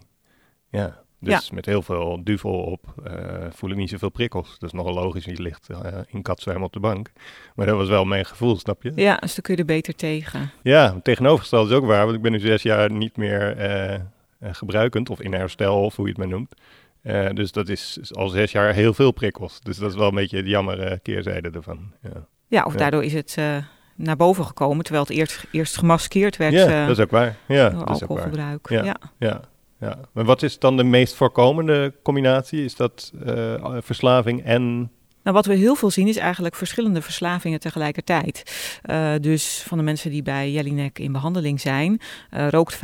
Ja. 0.69 1.01
Dus 1.19 1.51
met 1.51 1.65
heel 1.65 1.81
veel 1.81 2.23
duvel 2.23 2.53
op 2.53 2.93
voel 3.49 3.69
ik 3.69 3.75
niet 3.75 3.89
zoveel 3.89 4.09
prikkels. 4.09 4.59
Dat 4.59 4.73
is 4.73 4.79
nogal 4.79 4.93
logisch, 4.93 5.25
je 5.25 5.41
ligt 5.41 5.67
in 6.07 6.21
katzwem 6.21 6.63
op 6.63 6.73
de 6.73 6.79
bank. 6.79 7.11
Maar 7.55 7.65
dat 7.65 7.75
was 7.75 7.87
wel 7.87 8.05
mijn 8.05 8.25
gevoel, 8.25 8.57
snap 8.57 8.83
je? 8.83 8.91
Ja, 8.95 9.15
dus 9.15 9.33
dan 9.33 9.43
kun 9.43 9.53
je 9.53 9.59
er 9.59 9.65
beter 9.65 9.95
tegen. 9.95 10.51
Ja, 10.63 10.99
tegenovergesteld 11.03 11.69
is 11.69 11.75
ook 11.75 11.85
waar, 11.85 12.03
want 12.03 12.15
ik 12.15 12.21
ben 12.21 12.31
nu 12.31 12.39
zes 12.39 12.61
jaar 12.61 12.91
niet 12.91 13.17
meer 13.17 13.57
eh, 13.57 13.99
gebruikend, 14.51 15.09
of 15.09 15.21
in 15.21 15.33
herstel, 15.33 15.83
of 15.83 15.95
hoe 15.95 16.05
je 16.05 16.11
het 16.11 16.19
maar 16.19 16.29
noemt. 16.29 16.53
Uh, 17.03 17.29
dus 17.29 17.51
dat 17.51 17.69
is 17.69 18.11
al 18.11 18.27
zes 18.27 18.51
jaar 18.51 18.73
heel 18.73 18.93
veel 18.93 19.11
prikkels. 19.11 19.61
Dus 19.61 19.77
dat 19.77 19.89
is 19.89 19.97
wel 19.97 20.07
een 20.07 20.15
beetje 20.15 20.43
de 20.43 20.49
jammer 20.49 20.99
keerzijde 20.99 21.49
ervan. 21.49 21.91
Ja, 22.01 22.27
ja 22.47 22.63
of 22.63 22.75
daardoor 22.75 23.03
is 23.03 23.13
het 23.13 23.35
uh, 23.39 23.57
naar 23.95 24.15
boven 24.15 24.45
gekomen, 24.45 24.83
terwijl 24.83 25.05
het 25.05 25.15
eerst, 25.15 25.45
eerst 25.51 25.77
gemaskeerd 25.77 26.37
werd. 26.37 26.53
Ja, 26.53 26.87
dat 26.87 26.97
is 26.97 27.03
ook 27.03 27.11
waar. 27.11 27.37
Ja, 27.47 27.69
dat 27.69 27.87
alcoholgebruik. 27.87 28.69
Ja, 28.69 28.83
ja. 28.83 28.95
ja. 29.17 29.41
Ja. 29.79 29.99
Maar 30.11 30.25
wat 30.25 30.43
is 30.43 30.59
dan 30.59 30.77
de 30.77 30.83
meest 30.83 31.15
voorkomende 31.15 31.93
combinatie? 32.03 32.63
Is 32.63 32.75
dat 32.75 33.13
verslaving 33.79 34.43
en 34.43 34.91
nou, 35.23 35.35
wat 35.35 35.45
we 35.45 35.53
heel 35.53 35.75
veel 35.75 35.91
zien 35.91 36.07
is 36.07 36.17
eigenlijk 36.17 36.55
verschillende 36.55 37.01
verslavingen 37.01 37.59
tegelijkertijd. 37.59 38.43
Uh, 38.85 39.13
dus 39.21 39.63
van 39.67 39.77
de 39.77 39.83
mensen 39.83 40.11
die 40.11 40.23
bij 40.23 40.51
Jellinek 40.51 40.99
in 40.99 41.11
behandeling 41.11 41.61
zijn, 41.61 42.01
uh, 42.33 42.49
rookt 42.49 42.75
75% 42.75 42.79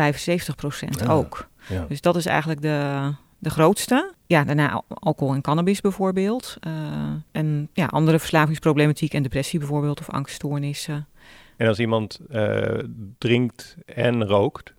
ja, 0.89 1.11
ook. 1.11 1.47
Ja. 1.69 1.85
Dus 1.89 2.01
dat 2.01 2.15
is 2.15 2.25
eigenlijk 2.25 2.61
de, 2.61 3.09
de 3.37 3.49
grootste. 3.49 4.13
Ja, 4.25 4.43
daarna 4.43 4.81
alcohol 4.87 5.33
en 5.33 5.41
cannabis 5.41 5.81
bijvoorbeeld. 5.81 6.57
Uh, 6.67 6.73
en 7.31 7.69
ja, 7.73 7.85
andere 7.85 8.19
verslavingsproblematiek 8.19 9.13
en 9.13 9.23
depressie 9.23 9.59
bijvoorbeeld 9.59 9.99
of 9.99 10.09
angststoornissen. 10.09 11.07
En 11.57 11.67
als 11.67 11.79
iemand 11.79 12.19
drinkt 13.17 13.75
en 13.85 14.25
rookt, 14.25 14.73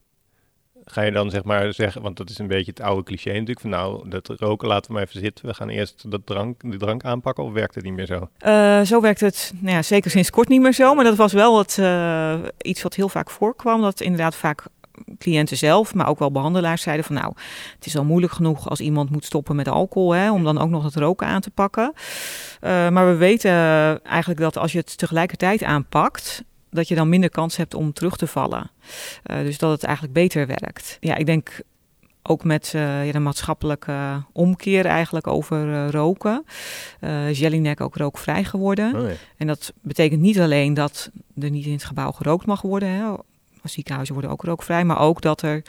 ga 0.91 1.03
je 1.03 1.13
dan 1.13 1.31
zeg 1.31 1.45
maar 1.45 1.75
zeggen, 1.75 2.03
want 2.03 2.17
dat 2.17 2.31
is 2.31 2.39
een 2.39 2.47
beetje 2.47 2.71
het 2.71 2.81
oude 2.81 3.03
cliché 3.03 3.31
natuurlijk, 3.31 3.61
van 3.61 3.71
nou, 3.71 4.09
dat 4.09 4.33
roken 4.37 4.69
laten 4.69 4.87
we 4.87 4.93
maar 4.93 5.07
even 5.07 5.21
zitten. 5.21 5.47
We 5.47 5.55
gaan 5.55 5.69
eerst 5.69 6.11
dat 6.11 6.21
drank, 6.25 6.61
de 6.71 6.77
drank 6.77 7.05
aanpakken 7.05 7.45
of 7.45 7.53
werkt 7.53 7.75
het 7.75 7.85
niet 7.85 7.95
meer 7.95 8.07
zo? 8.07 8.29
Uh, 8.47 8.81
zo 8.81 9.01
werkt 9.01 9.21
het 9.21 9.53
nou 9.59 9.75
ja, 9.75 9.83
zeker 9.83 10.11
sinds 10.11 10.31
kort 10.31 10.49
niet 10.49 10.61
meer 10.61 10.73
zo, 10.73 10.95
maar 10.95 11.05
dat 11.05 11.17
was 11.17 11.33
wel 11.33 11.59
het, 11.59 11.77
uh, 11.81 12.35
iets 12.59 12.83
wat 12.83 12.95
heel 12.95 13.09
vaak 13.09 13.31
voorkwam. 13.31 13.83
Dat 13.83 14.01
inderdaad 14.01 14.37
vaak 14.37 14.65
cliënten 15.19 15.57
zelf, 15.57 15.95
maar 15.95 16.09
ook 16.09 16.19
wel 16.19 16.33
behandelaars 16.33 16.83
zeiden 16.83 17.05
van 17.05 17.15
nou, 17.15 17.33
het 17.75 17.87
is 17.87 17.97
al 17.97 18.05
moeilijk 18.05 18.33
genoeg 18.33 18.69
als 18.69 18.81
iemand 18.81 19.11
moet 19.11 19.25
stoppen 19.25 19.57
met 19.57 19.69
alcohol, 19.69 20.13
hè, 20.13 20.33
om 20.33 20.45
dan 20.45 20.59
ook 20.59 20.71
nog 20.71 20.85
het 20.85 20.97
roken 20.97 21.27
aan 21.27 21.41
te 21.41 21.51
pakken. 21.51 21.93
Uh, 22.61 22.89
maar 22.89 23.07
we 23.07 23.15
weten 23.15 23.53
eigenlijk 24.05 24.41
dat 24.41 24.57
als 24.57 24.73
je 24.73 24.79
het 24.79 24.99
tegelijkertijd 24.99 25.63
aanpakt, 25.63 26.45
dat 26.71 26.89
je 26.89 26.95
dan 26.95 27.09
minder 27.09 27.31
kans 27.31 27.57
hebt 27.57 27.75
om 27.75 27.93
terug 27.93 28.17
te 28.17 28.27
vallen. 28.27 28.71
Uh, 29.27 29.37
dus 29.37 29.59
dat 29.59 29.71
het 29.71 29.83
eigenlijk 29.83 30.15
beter 30.15 30.47
werkt. 30.47 30.97
Ja, 31.01 31.17
ik 31.17 31.27
denk 31.27 31.63
ook 32.23 32.45
met 32.45 32.73
uh, 32.77 33.07
ja, 33.07 33.13
de 33.13 33.19
maatschappelijke 33.19 34.23
omkeer 34.33 34.87
eigenlijk 34.87 35.27
over 35.27 35.67
uh, 35.67 35.89
roken. 35.89 36.45
Uh, 37.01 37.33
Jelinek 37.33 37.81
ook 37.81 37.97
rookvrij 37.97 38.45
geworden. 38.45 38.95
Oh. 38.95 39.11
En 39.37 39.47
dat 39.47 39.73
betekent 39.83 40.21
niet 40.21 40.41
alleen 40.41 40.75
dat 40.75 41.11
er 41.41 41.51
niet 41.51 41.67
in 41.67 41.73
het 41.73 41.85
gebouw 41.85 42.13
gerookt 42.13 42.47
mag 42.47 42.63
worden. 42.63 42.89
Hè. 42.89 43.13
Ziekenhuizen 43.63 44.15
worden 44.15 44.33
ook 44.33 44.43
rookvrij. 44.43 44.85
Maar 44.85 45.01
ook 45.01 45.21
dat 45.21 45.43
er 45.43 45.63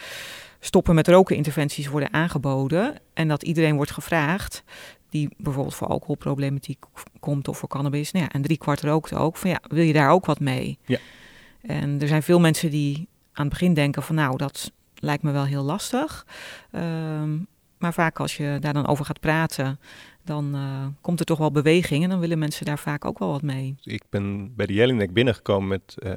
stoppen 0.60 0.96
met 0.96 1.08
roken 1.08 1.36
interventies 1.36 1.88
worden 1.88 2.14
aangeboden. 2.14 2.96
En 3.14 3.28
dat 3.28 3.44
iedereen 3.44 3.76
wordt 3.76 3.92
gevraagd 3.92 4.64
die 5.12 5.30
bijvoorbeeld 5.38 5.76
voor 5.76 5.88
alcoholproblematiek 5.88 6.84
komt 7.20 7.48
of 7.48 7.58
voor 7.58 7.70
cannabis. 7.70 8.12
Nou 8.12 8.26
ja, 8.26 8.32
en 8.32 8.42
drie 8.42 8.58
kwart 8.58 8.82
rookt 8.82 9.14
ook. 9.14 9.38
Van 9.38 9.50
ja, 9.50 9.62
wil 9.68 9.84
je 9.84 9.94
daar 9.94 10.10
ook 10.10 10.26
wat 10.26 10.40
mee? 10.40 10.78
Ja. 10.86 10.98
En 11.62 12.02
er 12.02 12.08
zijn 12.08 12.24
veel 12.24 12.40
mensen 12.40 12.70
die 12.70 13.08
aan 13.34 13.46
het 13.46 13.54
begin 13.54 13.74
denken 13.74 14.04
van 14.04 14.16
nou, 14.16 14.38
dat 14.38 14.72
lijkt 14.96 15.24
me 15.24 15.32
wel 15.32 15.46
heel 15.46 15.64
lastig. 15.64 16.26
Um, 16.72 17.48
maar 17.78 17.94
vaak 17.94 18.20
als 18.20 18.38
je 18.38 18.58
daar 18.60 18.74
dan 18.74 18.88
over 18.88 19.06
gaat 19.06 19.20
praten, 19.20 19.80
dan 20.24 20.56
uh, 20.56 20.86
komt 21.02 21.20
er 21.20 21.26
toch 21.26 21.38
wel 21.38 21.52
beweging 21.52 22.04
en 22.04 22.10
dan 22.10 22.20
willen 22.20 22.40
mensen 22.40 22.66
daar 22.66 22.80
vaak 22.80 23.06
ook 23.06 23.20
wel 23.20 23.32
wat 23.32 23.42
mee. 23.42 23.76
Ik 23.84 24.04
ben 24.10 24.56
bij 24.56 24.66
de 24.66 24.74
Jelinek 24.74 25.14
binnengekomen 25.14 25.68
met, 25.68 25.96
uh, 25.98 26.14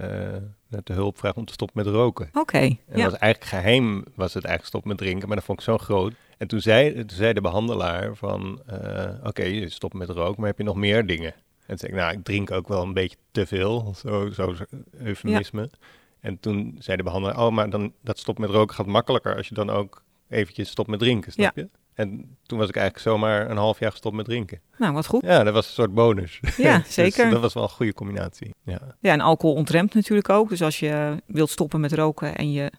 met 0.68 0.86
de 0.86 0.92
hulpvraag 0.92 1.34
om 1.34 1.44
te 1.44 1.52
stoppen 1.52 1.84
met 1.84 1.94
roken. 1.94 2.26
Oké. 2.28 2.38
Okay, 2.38 2.78
en 2.88 2.98
ja. 2.98 3.04
was 3.04 3.18
eigenlijk 3.18 3.50
geheim, 3.50 4.04
was 4.14 4.34
het 4.34 4.44
eigenlijk 4.44 4.66
stoppen 4.66 4.90
met 4.90 4.98
drinken, 4.98 5.28
maar 5.28 5.36
dat 5.36 5.46
vond 5.46 5.58
ik 5.58 5.64
zo 5.64 5.78
groot. 5.78 6.12
En 6.38 6.46
toen 6.46 6.60
zei, 6.60 6.92
toen 6.94 7.16
zei 7.16 7.32
de 7.32 7.40
behandelaar 7.40 8.14
van, 8.16 8.60
uh, 8.70 8.76
oké, 9.18 9.28
okay, 9.28 9.52
je 9.52 9.68
stopt 9.68 9.94
met 9.94 10.08
roken, 10.08 10.40
maar 10.40 10.48
heb 10.48 10.58
je 10.58 10.64
nog 10.64 10.76
meer 10.76 11.06
dingen? 11.06 11.32
En 11.32 11.66
toen 11.66 11.78
zei 11.78 11.92
ik, 11.92 11.98
nou, 11.98 12.12
ik 12.12 12.24
drink 12.24 12.50
ook 12.50 12.68
wel 12.68 12.82
een 12.82 12.92
beetje 12.92 13.16
te 13.30 13.46
veel, 13.46 13.94
zo, 13.96 14.30
zo 14.30 14.54
eufemisme. 14.98 15.60
Ja. 15.60 15.78
En 16.20 16.40
toen 16.40 16.76
zei 16.78 16.96
de 16.96 17.02
behandelaar, 17.02 17.46
oh, 17.46 17.52
maar 17.52 17.70
dan, 17.70 17.92
dat 18.02 18.18
stopt 18.18 18.38
met 18.38 18.50
roken 18.50 18.74
gaat 18.74 18.86
makkelijker 18.86 19.36
als 19.36 19.48
je 19.48 19.54
dan 19.54 19.70
ook 19.70 20.02
eventjes 20.28 20.68
stopt 20.70 20.88
met 20.88 20.98
drinken, 20.98 21.32
snap 21.32 21.56
Ja. 21.56 21.62
je? 21.62 21.68
En 21.94 22.36
toen 22.46 22.58
was 22.58 22.68
ik 22.68 22.76
eigenlijk 22.76 23.06
zomaar 23.08 23.50
een 23.50 23.56
half 23.56 23.78
jaar 23.78 23.90
gestopt 23.90 24.16
met 24.16 24.24
drinken. 24.24 24.60
Nou, 24.78 24.92
wat 24.92 25.06
goed. 25.06 25.22
Ja, 25.22 25.44
dat 25.44 25.54
was 25.54 25.66
een 25.66 25.72
soort 25.72 25.94
bonus. 25.94 26.40
Ja, 26.56 26.78
Dus 26.84 26.94
zeker. 26.94 27.30
dat 27.30 27.40
was 27.40 27.54
wel 27.54 27.62
een 27.62 27.68
goede 27.68 27.94
combinatie. 27.94 28.54
Ja. 28.64 28.80
Ja, 29.00 29.12
en 29.12 29.20
alcohol 29.20 29.56
ontremt 29.56 29.94
natuurlijk 29.94 30.28
ook. 30.28 30.48
Dus 30.48 30.62
als 30.62 30.78
je 30.80 31.22
wilt 31.26 31.50
stoppen 31.50 31.80
met 31.80 31.92
roken 31.92 32.36
en 32.36 32.52
je, 32.52 32.72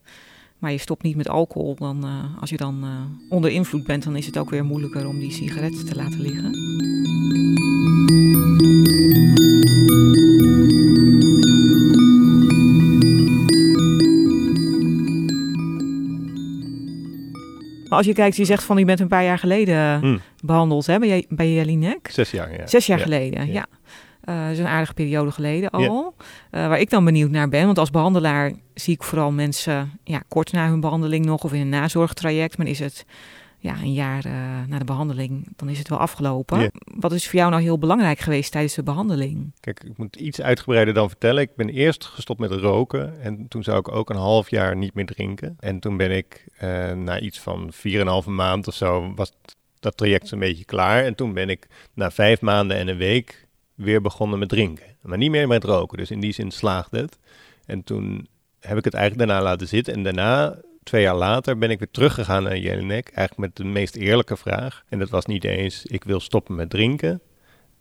maar 0.66 0.74
je 0.74 0.80
stopt 0.80 1.04
niet 1.04 1.16
met 1.16 1.30
alcohol, 1.30 1.76
dan 1.76 2.06
uh, 2.06 2.42
als 2.42 2.50
je 2.50 2.58
dan 2.58 2.80
uh, 2.84 2.90
onder 3.30 3.52
invloed 3.52 3.84
bent, 3.84 4.04
dan 4.04 4.16
is 4.16 4.26
het 4.26 4.38
ook 4.38 4.50
weer 4.50 4.66
moeilijker 4.66 5.08
om 5.08 5.20
die 5.20 5.32
sigaretten 5.32 5.86
te 5.86 5.96
laten 5.96 6.22
liggen. 6.22 6.52
Maar 17.90 17.98
als 17.98 18.06
je 18.08 18.14
kijkt, 18.14 18.36
je 18.36 18.46
zegt 18.46 18.64
van 18.64 18.78
je 18.78 18.86
bent 18.86 19.00
een 19.00 19.08
paar 19.08 19.24
jaar 19.24 19.40
geleden 19.40 20.00
Hm. 20.00 20.18
behandeld 20.46 20.86
hè, 20.86 21.00
bij, 21.00 21.26
bij 21.30 21.54
Jelinek. 21.54 22.10
Zes 22.12 22.32
jaar, 22.32 22.58
ja. 22.58 22.68
Zes 22.68 22.86
jaar 22.86 22.98
Ja. 22.98 23.04
geleden, 23.04 23.48
ja. 23.48 23.54
ja. 23.54 23.66
Is 24.25 24.60
een 24.60 24.67
aardige 24.67 24.94
periode 24.94 25.32
geleden 25.32 25.70
al. 25.70 26.15
Eh, 26.51 26.67
waar 26.67 26.79
ik 26.79 26.89
dan 26.89 27.05
benieuwd 27.05 27.29
naar 27.29 27.50
ben. 27.50 27.65
Want 27.65 27.77
als 27.77 27.89
behandelaar 27.89 28.51
zie 28.74 28.94
ik 28.94 29.03
vooral 29.03 29.32
mensen 29.32 30.00
ja, 30.03 30.24
kort 30.27 30.51
na 30.51 30.67
hun 30.67 30.79
behandeling 30.79 31.25
nog 31.25 31.44
of 31.44 31.53
in 31.53 31.62
een 31.62 31.70
nazorgtraject. 31.70 32.58
Maar 32.58 32.67
is 32.67 32.79
het 32.79 33.05
ja, 33.60 33.75
een 33.82 33.94
jaar 33.94 34.25
eh, 34.25 34.32
na 34.67 34.77
de 34.77 34.86
behandeling, 34.86 35.48
dan 35.55 35.70
is 35.70 35.77
het 35.77 35.89
wel 35.89 35.98
afgelopen. 35.98 36.72
Wat 37.00 37.12
is 37.12 37.25
voor 37.25 37.39
jou 37.39 37.51
nou 37.51 37.62
heel 37.63 37.77
belangrijk 37.77 38.20
geweest 38.20 38.51
tijdens 38.51 38.74
de 38.74 38.84
behandeling? 38.84 39.51
Kijk, 39.60 39.84
ik 39.84 39.98
moet 39.98 40.15
iets 40.15 40.41
uitgebreider 40.41 40.94
dan 40.94 41.10
vertellen. 41.10 41.41
Ik 41.41 41.55
ben 41.55 41.70
eerst 41.70 42.05
gestopt 42.05 42.39
met 42.39 42.51
roken 42.51 43.22
en 43.22 43.48
toen 43.48 43.63
zou 43.63 43.79
ik 43.79 43.91
ook 43.91 44.10
een 44.10 44.15
half 44.15 44.50
jaar 44.50 44.75
niet 44.75 44.94
meer 44.94 45.05
drinken. 45.05 45.58
En 45.60 45.79
toen 45.79 45.98
ben 45.98 46.12
ik 46.12 46.46
na 46.96 47.20
iets 47.20 47.39
van 47.39 47.72
4,5 48.24 48.29
maand 48.29 48.67
of 48.67 48.74
zo, 48.74 49.13
was 49.15 49.32
dat 49.79 49.98
traject 49.98 50.27
zo'n 50.27 50.39
beetje 50.39 50.65
klaar. 50.65 51.03
En 51.03 51.15
toen 51.15 51.34
ben 51.34 51.50
ik 51.50 51.67
na 51.94 52.12
vijf 52.12 52.41
maanden 52.41 52.77
en 52.77 52.88
een 52.88 52.98
week 52.98 53.45
weer 53.75 54.01
begonnen 54.01 54.39
met 54.39 54.50
drinken. 54.50 54.86
Maar 55.01 55.17
niet 55.17 55.32
meer 55.32 55.48
met 55.48 55.63
roken, 55.63 55.98
dus 55.98 56.12
in 56.12 56.20
die 56.20 56.34
zin 56.34 56.51
slaagde 56.51 57.00
het. 57.00 57.20
En 57.65 57.84
toen 57.84 58.27
heb 58.60 58.77
ik 58.77 58.84
het 58.84 58.94
eigenlijk 58.94 59.27
daarna 59.27 59.44
laten 59.44 59.67
zitten. 59.67 59.94
En 59.94 60.03
daarna, 60.03 60.58
twee 60.84 61.01
jaar 61.01 61.15
later, 61.15 61.58
ben 61.58 61.70
ik 61.70 61.79
weer 61.79 61.91
teruggegaan 61.91 62.44
naar 62.44 62.58
Jelinek. 62.58 63.10
Eigenlijk 63.10 63.38
met 63.38 63.55
de 63.55 63.72
meest 63.72 63.96
eerlijke 63.96 64.38
vraag. 64.38 64.84
En 64.89 65.00
dat 65.00 65.10
was 65.10 65.25
niet 65.25 65.44
eens, 65.44 65.86
ik 65.86 66.03
wil 66.03 66.20
stoppen 66.20 66.55
met 66.55 66.70
drinken. 66.70 67.22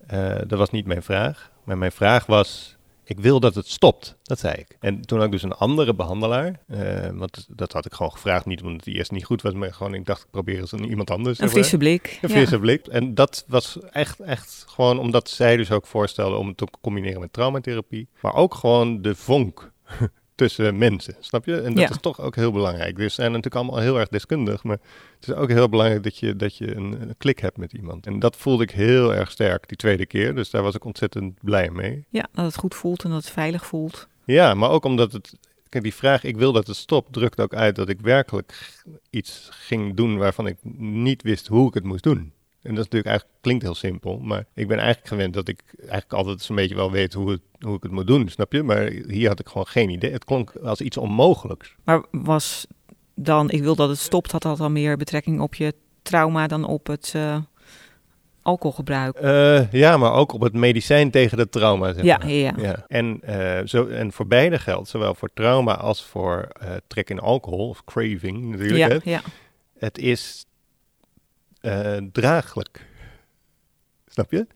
Eh, 0.06 0.34
dat 0.46 0.58
was 0.58 0.70
niet 0.70 0.86
mijn 0.86 1.02
vraag. 1.02 1.50
Maar 1.64 1.78
mijn 1.78 1.92
vraag 1.92 2.26
was, 2.26 2.74
ik 3.04 3.20
wil 3.20 3.40
dat 3.40 3.54
het 3.54 3.68
stopt. 3.68 4.16
Dat 4.23 4.38
zei 4.38 4.54
ik. 4.54 4.76
En 4.80 5.00
toen 5.00 5.16
had 5.18 5.26
ik 5.26 5.32
dus 5.32 5.42
een 5.42 5.52
andere 5.52 5.94
behandelaar. 5.94 6.61
eh, 6.66 7.08
want 7.12 7.46
dat 7.49 7.73
had 7.73 7.87
ik 7.87 7.92
gewoon 7.92 8.12
gevraagd. 8.12 8.46
Niet 8.46 8.62
omdat 8.62 8.84
die 8.84 8.94
eerst 8.94 9.11
niet 9.11 9.25
goed 9.25 9.42
was, 9.42 9.52
maar 9.52 9.75
gewoon 9.75 9.94
ik 9.94 10.06
dacht, 10.06 10.23
ik 10.23 10.30
probeer 10.30 10.58
eens 10.58 10.73
aan 10.73 10.84
iemand 10.84 11.11
anders. 11.11 11.38
Een 11.38 11.49
frisse 11.49 11.76
blik. 11.76 12.18
Een 12.23 12.28
Ja. 12.28 12.34
frisse 12.34 12.58
blik. 12.58 12.87
En 12.87 13.14
dat 13.14 13.44
was 13.49 13.78
echt, 13.90 14.20
echt 14.20 14.64
gewoon 14.68 14.99
omdat 14.99 15.28
zij 15.30 15.56
dus 15.56 15.70
ook 15.70 15.87
voorstelde 15.87 16.37
om 16.37 16.46
het 16.49 16.56
te 16.56 16.66
combineren 16.80 17.20
met 17.20 17.32
traumatherapie. 17.32 18.08
Maar 18.20 18.34
ook 18.34 18.54
gewoon 18.54 19.02
de 19.02 19.14
vonk 19.14 19.73
tussen 20.35 20.79
mensen, 20.79 21.17
snap 21.21 21.45
je? 21.45 21.57
En 21.61 21.75
dat 21.75 21.83
Ja. 21.85 21.91
is 21.91 21.97
toch 22.00 22.21
ook 22.21 22.37
heel 22.37 22.53
belangrijk. 22.53 22.97
Dus 22.97 23.14
zijn 23.14 23.29
natuurlijk 23.29 23.55
allemaal 23.62 23.81
heel 23.81 23.99
erg 23.99 24.09
deskundig, 24.09 24.62
maar 24.64 24.79
het 25.21 25.29
is 25.29 25.35
ook 25.35 25.49
heel 25.49 25.69
belangrijk 25.69 26.03
dat 26.03 26.19
je, 26.19 26.37
dat 26.37 26.57
je 26.57 26.76
een, 26.76 27.00
een 27.00 27.14
klik 27.19 27.38
hebt 27.38 27.57
met 27.57 27.73
iemand. 27.73 28.07
En 28.07 28.19
dat 28.19 28.37
voelde 28.37 28.62
ik 28.62 28.71
heel 28.71 29.14
erg 29.14 29.31
sterk 29.31 29.69
die 29.69 29.76
tweede 29.76 30.07
keer, 30.07 30.35
dus 30.35 30.50
daar 30.50 30.62
was 30.62 30.75
ik 30.75 30.85
ontzettend 30.85 31.38
blij 31.43 31.71
mee. 31.71 32.05
Ja, 32.09 32.26
dat 32.33 32.45
het 32.45 32.57
goed 32.57 32.75
voelt 32.75 33.05
en 33.05 33.11
dat 33.11 33.25
het 33.25 33.33
veilig 33.33 33.67
voelt. 33.67 34.09
Ja, 34.25 34.55
maar 34.55 34.71
ook 34.71 34.85
omdat 34.85 35.12
het. 35.12 35.35
Kijk, 35.69 35.85
die 35.87 35.95
vraag, 35.95 36.25
ik 36.25 36.37
wil 36.37 36.53
dat 36.53 36.67
het 36.67 36.76
stopt, 36.76 37.12
drukt 37.12 37.41
ook 37.41 37.55
uit 37.55 37.76
dat 37.76 37.88
ik 37.88 38.00
werkelijk 38.00 38.73
iets 39.11 39.49
ging 39.53 39.95
doen 39.97 40.17
waarvan 40.19 40.47
ik 40.47 40.57
niet 40.79 41.23
wist 41.23 41.47
hoe 41.47 41.69
ik 41.69 41.75
het 41.75 41.85
moest 41.85 42.03
doen. 42.03 42.33
En 42.64 42.75
dat 42.75 42.85
is 42.85 42.90
natuurlijk 42.90 43.06
eigenlijk, 43.06 43.38
klinkt 43.40 43.62
heel 43.62 43.75
simpel, 43.75 44.18
maar 44.18 44.44
ik 44.54 44.68
ben 44.68 44.78
eigenlijk 44.78 45.09
gewend 45.09 45.35
dat 45.35 45.49
ik 45.49 45.61
eigenlijk 45.78 46.12
altijd 46.12 46.40
zo'n 46.40 46.56
beetje 46.56 46.75
wel 46.75 46.90
weet 46.90 47.12
hoe, 47.12 47.30
het, 47.30 47.40
hoe 47.61 47.76
ik 47.76 47.83
het 47.83 47.92
moet 47.92 48.06
doen, 48.06 48.28
snap 48.28 48.52
je? 48.52 48.62
Maar 48.62 48.90
hier 49.09 49.28
had 49.28 49.40
ik 49.40 49.49
gewoon 49.49 49.66
geen 49.66 49.88
idee. 49.88 50.12
Het 50.12 50.25
klonk 50.25 50.52
als 50.62 50.80
iets 50.80 50.97
onmogelijks. 50.97 51.75
Maar 51.85 52.04
was 52.11 52.66
dan, 53.14 53.50
ik 53.50 53.62
wil 53.62 53.75
dat 53.75 53.88
het 53.88 53.99
stopt, 53.99 54.33
had 54.33 54.42
dat 54.42 54.59
dan 54.59 54.73
meer 54.73 54.97
betrekking 54.97 55.40
op 55.40 55.54
je 55.54 55.75
trauma 56.02 56.47
dan 56.47 56.64
op 56.64 56.87
het 56.87 57.12
eh, 57.16 57.37
alcoholgebruik? 58.42 59.16
Eh, 59.16 59.73
ja, 59.73 59.97
maar 59.97 60.12
ook 60.12 60.33
op 60.33 60.40
het 60.40 60.52
medicijn 60.52 61.11
tegen 61.11 61.38
het 61.38 61.52
trauma, 61.52 61.92
zeg 61.92 62.04
Ja, 62.04 62.18
maar. 62.18 62.30
ja, 62.30 62.54
ja. 62.56 62.85
En, 62.88 63.21
eh, 63.23 63.66
zo, 63.66 63.87
en 63.87 64.12
voor 64.12 64.26
beide 64.26 64.59
geldt, 64.59 64.88
zowel 64.88 65.14
voor 65.14 65.30
trauma 65.35 65.76
als 65.76 66.04
voor 66.04 66.49
trek 66.87 67.11
in 67.11 67.21
alcohol, 67.21 67.68
of 67.68 67.85
craving 67.85 68.44
natuurlijk. 68.44 68.78
Ja, 68.78 68.88
hè. 68.88 69.11
ja. 69.11 69.21
het 69.78 69.99
is 69.99 70.47
eh, 71.64 71.97
draaglijk. 72.12 72.87
Snap 74.06 74.30
je? 74.30 74.47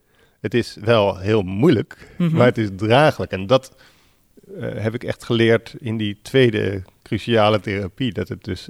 Het 0.41 0.55
is 0.55 0.77
wel 0.81 1.19
heel 1.19 1.43
moeilijk, 1.43 2.09
Mhm. 2.19 2.37
maar 2.37 2.47
het 2.47 2.59
is 2.59 2.69
draaglijk. 2.77 3.31
En 3.33 3.47
dat 3.47 3.75
eh, 4.59 4.83
heb 4.83 4.95
ik 4.95 5.05
echt 5.05 5.25
geleerd 5.25 5.75
in 5.79 5.97
die 5.97 6.19
tweede 6.23 6.83
cruciale 7.03 7.61
therapie. 7.61 8.12
Dat 8.12 8.29
het 8.29 8.45
dus 8.45 8.69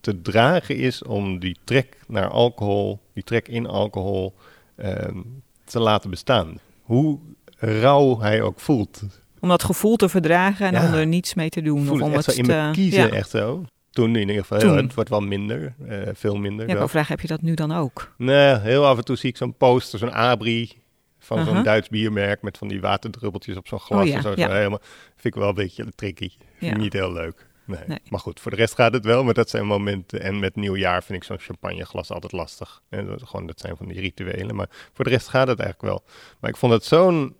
te 0.00 0.20
dragen 0.22 0.76
is 0.76 1.02
om 1.02 1.38
die 1.38 1.56
trek 1.64 1.96
naar 2.08 2.28
alcohol, 2.28 3.00
die 3.14 3.22
trek 3.24 3.48
in 3.48 3.66
alcohol, 3.66 4.34
ehm, 4.76 5.20
te 5.64 5.78
laten 5.80 6.10
bestaan. 6.10 6.58
Hoe 6.82 7.18
rauw 7.56 8.20
hij 8.20 8.42
ook 8.42 8.60
voelt. 8.60 9.02
Om 9.40 9.48
dat 9.48 9.64
gevoel 9.64 9.96
te 9.96 10.08
verdragen 10.08 10.66
en 10.66 10.72
Ja. 10.72 10.86
om 10.88 10.94
er 10.94 11.06
niets 11.06 11.34
mee 11.34 11.48
te 11.48 11.62
doen. 11.62 11.84
voel 11.84 11.94
of 11.94 12.00
het 12.00 12.08
om 12.08 12.14
echt 12.14 12.26
het 12.26 12.34
zo 12.34 12.40
in 12.40 12.46
te- 12.46 12.68
kiezen, 12.72 13.06
ja. 13.06 13.08
echt 13.14 13.30
zo. 13.30 13.64
Toen 13.92 14.16
in 14.16 14.28
ieder 14.28 14.44
geval, 14.44 14.58
Toen. 14.58 14.76
het 14.76 14.94
wordt 14.94 15.10
wel 15.10 15.20
minder, 15.20 15.74
eh, 15.88 15.98
veel 16.12 16.36
minder. 16.36 16.68
Ja, 16.68 16.74
wou 16.74 16.88
vragen, 16.88 17.10
heb 17.10 17.20
je 17.20 17.26
dat 17.28 17.42
nu 17.42 17.54
dan 17.54 17.72
ook? 17.72 18.12
Nee, 18.16 18.58
heel 18.58 18.86
af 18.86 18.98
en 18.98 19.04
toe 19.04 19.16
zie 19.16 19.30
ik 19.30 19.36
zo'n 19.36 19.56
poster, 19.56 19.98
zo'n 19.98 20.12
abri 20.12 20.72
van 21.18 21.44
zo'n 21.44 21.62
Duits 21.62 21.88
biermerk 21.88 22.42
met 22.42 22.58
van 22.58 22.68
die 22.68 22.80
waterdruppeltjes 22.80 23.56
op 23.56 23.68
zo'n 23.68 23.80
glas. 23.80 24.00
Oh 24.00 24.06
ja, 24.06 24.16
en 24.16 24.22
zo, 24.22 24.32
ja. 24.36 24.46
Zo 24.46 24.52
helemaal, 24.52 24.80
vind 25.16 25.34
ik 25.34 25.40
wel 25.40 25.48
een 25.48 25.54
beetje 25.54 25.92
tricky. 25.94 26.30
Vind 26.58 26.72
ik 26.72 26.78
niet 26.78 26.92
heel 26.92 27.12
leuk. 27.12 27.46
Nee. 27.64 27.80
Nee. 27.86 27.98
Maar 28.08 28.20
goed, 28.20 28.40
voor 28.40 28.50
de 28.50 28.56
rest 28.56 28.74
gaat 28.74 28.92
het 28.92 29.04
wel, 29.04 29.24
maar 29.24 29.34
dat 29.34 29.50
zijn 29.50 29.66
momenten. 29.66 30.20
En 30.22 30.38
met 30.38 30.56
nieuwjaar 30.56 31.02
vind 31.02 31.18
ik 31.18 31.24
zo'n 31.24 31.38
champagneglas 31.38 32.10
altijd 32.10 32.32
lastig. 32.32 32.82
En 32.88 33.06
dat, 33.06 33.22
gewoon, 33.22 33.46
dat 33.46 33.60
zijn 33.60 33.76
van 33.76 33.86
die 33.88 34.00
rituelen. 34.00 34.54
Maar 34.54 34.68
voor 34.92 35.04
de 35.04 35.10
rest 35.10 35.28
gaat 35.28 35.48
het 35.48 35.60
eigenlijk 35.60 35.92
wel. 35.92 36.04
Maar 36.40 36.50
ik 36.50 36.56
vond 36.56 36.72
het 36.72 36.84
zo'n 36.84 37.36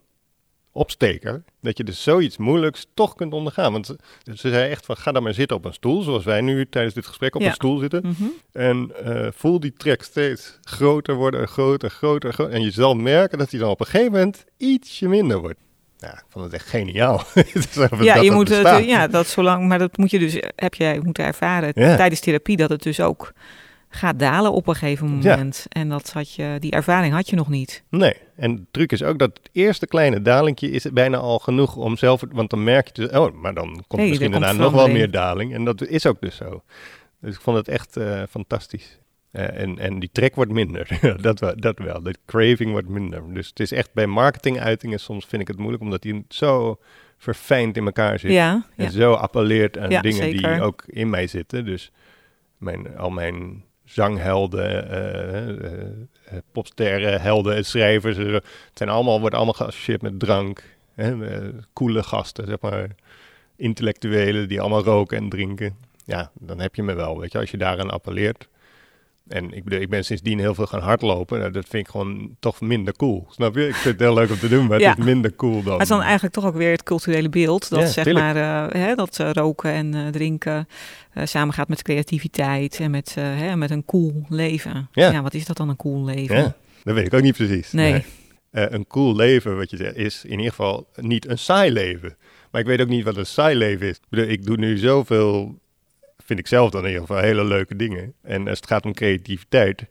opsteker. 0.73 1.43
Dat 1.61 1.77
je 1.77 1.83
dus 1.83 2.03
zoiets 2.03 2.37
moeilijks 2.37 2.87
toch 2.93 3.15
kunt 3.15 3.33
ondergaan. 3.33 3.71
Want 3.71 3.85
ze, 3.85 3.95
ze 4.23 4.49
zei 4.49 4.69
echt 4.69 4.85
van, 4.85 4.97
ga 4.97 5.11
dan 5.11 5.23
maar 5.23 5.33
zitten 5.33 5.57
op 5.57 5.65
een 5.65 5.73
stoel, 5.73 6.01
zoals 6.01 6.23
wij 6.23 6.41
nu 6.41 6.67
tijdens 6.69 6.93
dit 6.93 7.05
gesprek 7.05 7.35
op 7.35 7.41
Ja. 7.41 7.47
een 7.47 7.53
stoel 7.53 7.77
zitten. 7.77 8.01
Mhm. 8.05 8.23
En 8.51 8.91
eh, 9.03 9.27
voel 9.35 9.59
die 9.59 9.73
trek 9.73 10.03
steeds 10.03 10.59
groter 10.61 11.15
worden, 11.15 11.47
groter, 11.47 11.89
groter, 11.89 12.33
groter. 12.33 12.53
En 12.53 12.61
je 12.61 12.71
zal 12.71 12.93
merken 12.95 13.37
dat 13.37 13.51
hij 13.51 13.59
dan 13.59 13.69
op 13.69 13.79
een 13.79 13.85
gegeven 13.85 14.11
moment 14.11 14.45
ietsje 14.57 15.07
minder 15.07 15.39
wordt. 15.39 15.59
Ja, 15.97 16.11
ik 16.13 16.23
vond 16.29 16.45
het 16.45 16.53
echt 16.53 16.67
geniaal. 16.67 17.23
Ja, 18.01 18.15
je 18.15 18.31
moet 18.31 18.49
het, 18.49 18.65
eh, 18.65 18.87
ja, 18.87 19.07
dat 19.07 19.27
zolang, 19.27 19.67
maar 19.67 19.79
dat 19.79 19.97
moet 19.97 20.11
je 20.11 20.19
dus, 20.19 20.37
heb 20.55 20.73
jij 20.73 20.99
moeten 21.03 21.25
ervaren 21.25 21.71
Ja. 21.75 21.95
tijdens 21.95 22.19
therapie, 22.19 22.57
dat 22.57 22.69
het 22.69 22.83
dus 22.83 22.99
ook 22.99 23.33
gaat 23.95 24.19
dalen 24.19 24.51
op 24.53 24.67
een 24.67 24.75
gegeven 24.75 25.07
Ja. 25.07 25.29
moment. 25.29 25.65
En 25.69 25.89
dat 25.89 26.11
had 26.11 26.33
je, 26.33 26.57
die 26.59 26.71
ervaring 26.71 27.13
had 27.13 27.29
je 27.29 27.35
nog 27.35 27.49
niet. 27.49 27.83
Nee, 27.89 28.13
en 28.35 28.55
de 28.55 28.65
truc 28.71 28.91
is 28.91 29.03
ook 29.03 29.19
dat 29.19 29.29
het 29.37 29.49
eerste 29.51 29.87
kleine 29.87 30.21
dalingje 30.21 30.69
is 30.69 30.91
bijna 30.91 31.17
al 31.17 31.39
genoeg 31.39 31.75
om 31.75 31.97
zelf... 31.97 32.23
Want 32.31 32.49
dan 32.49 32.63
merk 32.63 32.87
je 32.87 32.93
dus, 32.93 33.09
oh, 33.19 33.33
maar 33.33 33.53
dan 33.53 33.83
komt 33.87 34.01
Hey, 34.01 34.07
misschien 34.09 34.31
daarna 34.31 34.51
nog 34.51 34.71
wel 34.73 34.87
meer 34.87 35.11
daling. 35.11 35.53
En 35.53 35.65
dat 35.65 35.87
is 35.87 36.05
ook 36.05 36.21
dus 36.21 36.35
zo. 36.35 36.63
Dus 37.21 37.35
ik 37.35 37.41
vond 37.41 37.57
het 37.57 37.67
echt 37.67 37.97
eh, 37.97 38.21
fantastisch. 38.29 38.99
Eh, 39.31 39.61
en, 39.61 39.79
en 39.79 39.99
die 39.99 40.09
trek 40.11 40.35
wordt 40.35 40.51
minder. 40.51 40.99
dat, 41.21 41.39
wel, 41.39 41.53
dat 41.55 41.77
wel. 41.79 42.03
De 42.03 42.15
craving 42.25 42.71
wordt 42.71 42.89
minder. 42.89 43.33
Dus 43.33 43.47
het 43.47 43.59
is 43.59 43.71
echt 43.71 43.93
bij 43.93 44.07
marketinguitingen 44.07 44.99
soms 44.99 45.25
vind 45.25 45.41
ik 45.41 45.47
het 45.47 45.57
moeilijk, 45.57 45.83
omdat 45.83 46.01
die 46.01 46.25
zo 46.29 46.79
verfijnd 47.17 47.77
in 47.77 47.85
elkaar 47.85 48.19
zit. 48.19 48.31
Ja, 48.31 48.65
En 48.75 48.83
ja. 48.83 48.89
zo 48.89 49.13
appelleert 49.13 49.77
aan 49.77 50.01
dingen 50.01 50.31
die 50.31 50.61
ook 50.61 50.83
in 50.87 51.09
mij 51.09 51.27
zitten. 51.27 51.65
Dus 51.65 51.91
mijn, 52.57 52.97
al 52.97 53.09
mijn 53.09 53.63
zanghelden, 53.93 54.89
eh, 54.89 55.49
eh, 55.49 55.49
eh, 56.25 56.37
popsterren, 56.51 57.21
helden 57.21 57.55
en 57.55 57.65
schrijvers. 57.65 58.17
het 58.17 58.43
zijn 58.73 58.89
allemaal, 58.89 59.19
wordt 59.19 59.35
allemaal 59.35 59.53
geassocieerd 59.53 60.01
met 60.01 60.19
drank. 60.19 60.63
Hè, 60.95 61.15
coole 61.73 62.03
gasten, 62.03 62.47
zeg 62.47 62.61
maar. 62.61 62.87
Intellectuelen 63.55 64.47
die 64.47 64.61
allemaal 64.61 64.83
roken 64.83 65.17
en 65.17 65.29
drinken. 65.29 65.77
Ja, 66.05 66.31
dan 66.39 66.59
heb 66.59 66.75
je 66.75 66.83
me 66.83 66.93
wel, 66.93 67.19
weet 67.19 67.31
je, 67.31 67.39
als 67.39 67.51
je 67.51 67.57
daaraan 67.57 67.89
appelleert. 67.89 68.47
En 69.27 69.51
ik, 69.53 69.63
bedoel, 69.63 69.79
ik 69.79 69.89
ben 69.89 70.05
sindsdien 70.05 70.39
heel 70.39 70.53
veel 70.55 70.65
gaan 70.65 70.81
hardlopen. 70.81 71.39
Nou, 71.39 71.51
dat 71.51 71.65
vind 71.69 71.85
ik 71.85 71.91
gewoon 71.91 72.35
toch 72.39 72.61
minder 72.61 72.95
cool. 72.95 73.27
Snap 73.29 73.55
je? 73.55 73.67
Ik 73.67 73.73
vind 73.75 73.99
het 73.99 73.99
heel 73.99 74.13
leuk 74.13 74.29
om 74.29 74.37
te 74.39 74.47
doen, 74.49 74.67
maar 74.67 74.79
Ja. 74.79 74.89
het 74.89 74.97
is 74.97 75.03
minder 75.05 75.35
cool 75.35 75.53
dan... 75.53 75.63
Maar 75.63 75.73
het 75.73 75.81
is 75.81 75.87
dan 75.87 76.01
eigenlijk 76.01 76.33
toch 76.33 76.45
ook 76.45 76.55
weer 76.55 76.71
het 76.71 76.83
culturele 76.83 77.29
beeld. 77.29 77.69
Dat 77.69 77.79
Ja, 77.79 77.85
zeg 77.87 78.03
tuurlijk. 78.03 78.25
maar 78.25 78.69
eh, 78.69 78.81
hè, 78.81 78.95
dat 78.95 79.19
eh, 79.19 79.29
roken 79.31 79.71
en 79.71 79.93
eh, 79.93 80.07
drinken 80.07 80.67
samengaat 81.23 81.67
met 81.67 81.81
creativiteit 81.81 82.79
en 82.79 82.91
met, 82.91 83.15
hè, 83.15 83.55
met 83.55 83.71
een 83.71 83.85
cool 83.85 84.25
leven. 84.29 84.87
Ja. 84.91 85.21
wat 85.21 85.33
is 85.33 85.45
dat 85.45 85.57
dan 85.57 85.69
een 85.69 85.75
cool 85.75 86.05
leven? 86.05 86.35
Ja, 86.35 86.55
dat 86.83 86.95
weet 86.95 87.05
ik 87.05 87.13
ook 87.13 87.21
niet 87.21 87.35
precies. 87.37 87.71
Nee. 87.71 88.03
Een 88.51 88.87
cool 88.87 89.15
leven, 89.15 89.57
wat 89.57 89.69
je 89.69 89.77
zegt, 89.77 89.95
is 89.95 90.23
in 90.23 90.31
ieder 90.31 90.49
geval 90.49 90.87
niet 90.95 91.27
een 91.27 91.37
saai 91.37 91.71
leven. 91.71 92.15
Maar 92.51 92.61
ik 92.61 92.67
weet 92.67 92.81
ook 92.81 92.87
niet 92.87 93.03
wat 93.03 93.17
een 93.17 93.25
saai 93.25 93.55
leven 93.55 93.87
is. 93.87 93.95
Ik, 93.95 94.01
bedoel, 94.09 94.27
ik 94.27 94.45
doe 94.45 94.57
nu 94.57 94.77
zoveel, 94.77 95.59
vind 96.25 96.39
ik 96.39 96.47
zelf 96.47 96.69
dan 96.69 96.81
in 96.81 96.87
ieder 96.87 97.01
geval, 97.01 97.21
hele 97.21 97.43
leuke 97.45 97.75
dingen. 97.75 98.13
En 98.21 98.47
als 98.47 98.57
het 98.57 98.67
gaat 98.67 98.85
om 98.85 98.93
creativiteit, 98.93 99.85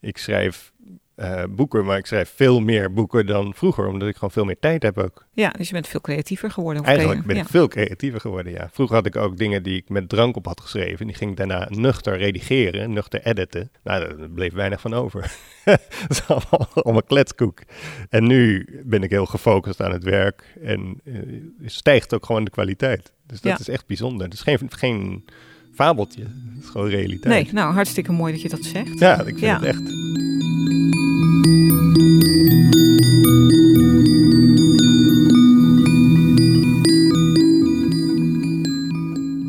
ik 0.00 0.18
schrijf 0.18 0.72
eh, 1.14 1.42
boeken, 1.50 1.84
maar 1.84 1.98
ik 1.98 2.06
schrijf 2.06 2.32
veel 2.34 2.60
meer 2.60 2.92
boeken 2.92 3.26
dan 3.26 3.54
vroeger, 3.54 3.86
omdat 3.86 4.08
ik 4.08 4.14
gewoon 4.14 4.30
veel 4.30 4.44
meer 4.44 4.58
tijd 4.60 4.82
heb 4.82 4.98
ook. 4.98 5.26
Ja, 5.32 5.48
dus 5.50 5.66
je 5.66 5.72
bent 5.72 5.88
veel 5.88 6.00
creatiever 6.00 6.50
geworden. 6.50 6.84
Eigenlijk 6.84 7.26
ben 7.26 7.36
ik 7.36 7.42
ja. 7.42 7.48
veel 7.48 7.68
creatiever 7.68 8.20
geworden, 8.20 8.52
ja. 8.52 8.68
Vroeger 8.72 8.96
had 8.96 9.06
ik 9.06 9.16
ook 9.16 9.36
dingen 9.36 9.62
die 9.62 9.76
ik 9.76 9.88
met 9.88 10.08
drank 10.08 10.36
op 10.36 10.46
had 10.46 10.60
geschreven. 10.60 11.06
Die 11.06 11.16
ging 11.16 11.30
ik 11.30 11.36
daarna 11.36 11.68
nuchter 11.70 12.16
redigeren, 12.16 12.92
nuchter 12.92 13.26
editen. 13.26 13.70
Nou, 13.82 14.16
daar 14.16 14.28
bleef 14.28 14.52
weinig 14.52 14.80
van 14.80 14.94
over. 14.94 15.20
dat 15.64 15.80
is 16.08 16.26
allemaal, 16.26 16.68
allemaal 16.74 17.02
kletskoek. 17.02 17.60
En 18.08 18.26
nu 18.26 18.68
ben 18.84 19.02
ik 19.02 19.10
heel 19.10 19.26
gefocust 19.26 19.80
aan 19.82 19.92
het 19.92 20.04
werk. 20.04 20.54
En 20.62 21.00
eh, 21.04 21.14
stijgt 21.64 22.14
ook 22.14 22.26
gewoon 22.26 22.44
de 22.44 22.50
kwaliteit. 22.50 23.12
Dus 23.26 23.40
dat 23.40 23.52
Ja. 23.52 23.58
is 23.58 23.68
echt 23.68 23.86
bijzonder. 23.86 24.24
Het 24.24 24.34
is 24.34 24.40
geen, 24.42 24.58
geen 24.68 25.24
fabeltje. 25.74 26.22
Het 26.22 26.64
is 26.64 26.68
gewoon 26.70 26.88
realiteit. 26.88 27.44
Nee, 27.44 27.48
nou 27.52 27.74
hartstikke 27.74 28.12
mooi 28.12 28.32
dat 28.32 28.42
je 28.42 28.48
dat 28.48 28.64
zegt. 28.64 28.98
Ja, 28.98 29.18
ik 29.20 29.24
vind 29.24 29.40
Ja. 29.40 29.54
het 29.54 29.64
echt. 29.64 29.82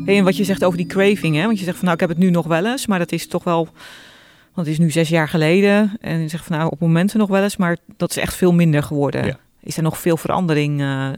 Hey, 0.04 0.16
en 0.18 0.24
wat 0.24 0.36
je 0.36 0.44
zegt 0.44 0.64
over 0.64 0.78
die 0.78 0.86
craving, 0.86 1.36
hè? 1.36 1.44
want 1.44 1.58
je 1.58 1.64
zegt 1.64 1.76
van 1.76 1.84
nou 1.84 1.94
ik 1.94 2.00
heb 2.00 2.08
het 2.08 2.18
nu 2.18 2.30
nog 2.30 2.46
wel 2.46 2.66
eens, 2.66 2.86
maar 2.86 2.98
dat 2.98 3.12
is 3.12 3.26
toch 3.26 3.44
wel, 3.44 3.64
want 4.54 4.66
het 4.66 4.66
is 4.66 4.78
nu 4.78 4.90
zes 4.90 5.08
jaar 5.08 5.28
geleden. 5.28 5.96
En 6.00 6.20
je 6.20 6.28
zegt 6.28 6.44
van 6.44 6.56
nou 6.58 6.70
op 6.70 6.80
momenten 6.80 7.18
nog 7.18 7.28
wel 7.28 7.42
eens, 7.42 7.56
maar 7.56 7.76
dat 7.96 8.10
is 8.10 8.16
echt 8.16 8.34
veel 8.34 8.52
minder 8.52 8.82
geworden. 8.82 9.26
Ja. 9.26 9.38
Is 9.62 9.76
er 9.76 9.82
nog 9.82 9.98
veel 9.98 10.16
verandering, 10.16 10.80
eh, 10.80 11.08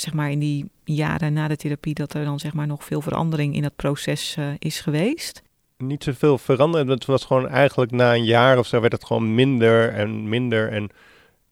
zeg 0.00 0.14
maar 0.14 0.30
in 0.30 0.38
die 0.38 0.70
jaren 0.84 1.32
na 1.32 1.48
de 1.48 1.56
therapie, 1.56 1.94
dat 1.94 2.14
er 2.14 2.24
dan 2.24 2.38
zeg 2.38 2.52
maar 2.54 2.66
nog 2.66 2.84
veel 2.84 3.00
verandering 3.00 3.54
in 3.54 3.62
dat 3.62 3.76
proces 3.76 4.34
eh, 4.38 4.46
is 4.58 4.80
geweest? 4.80 5.42
niet 5.76 6.04
zoveel 6.04 6.38
veranderd. 6.38 6.88
Het 6.88 7.04
was 7.04 7.24
gewoon 7.24 7.48
eigenlijk 7.48 7.90
na 7.90 8.14
een 8.14 8.24
jaar 8.24 8.58
of 8.58 8.66
zo 8.66 8.80
werd 8.80 8.92
het 8.92 9.04
gewoon 9.04 9.34
minder 9.34 9.92
en 9.92 10.28
minder. 10.28 10.72
En 10.72 10.88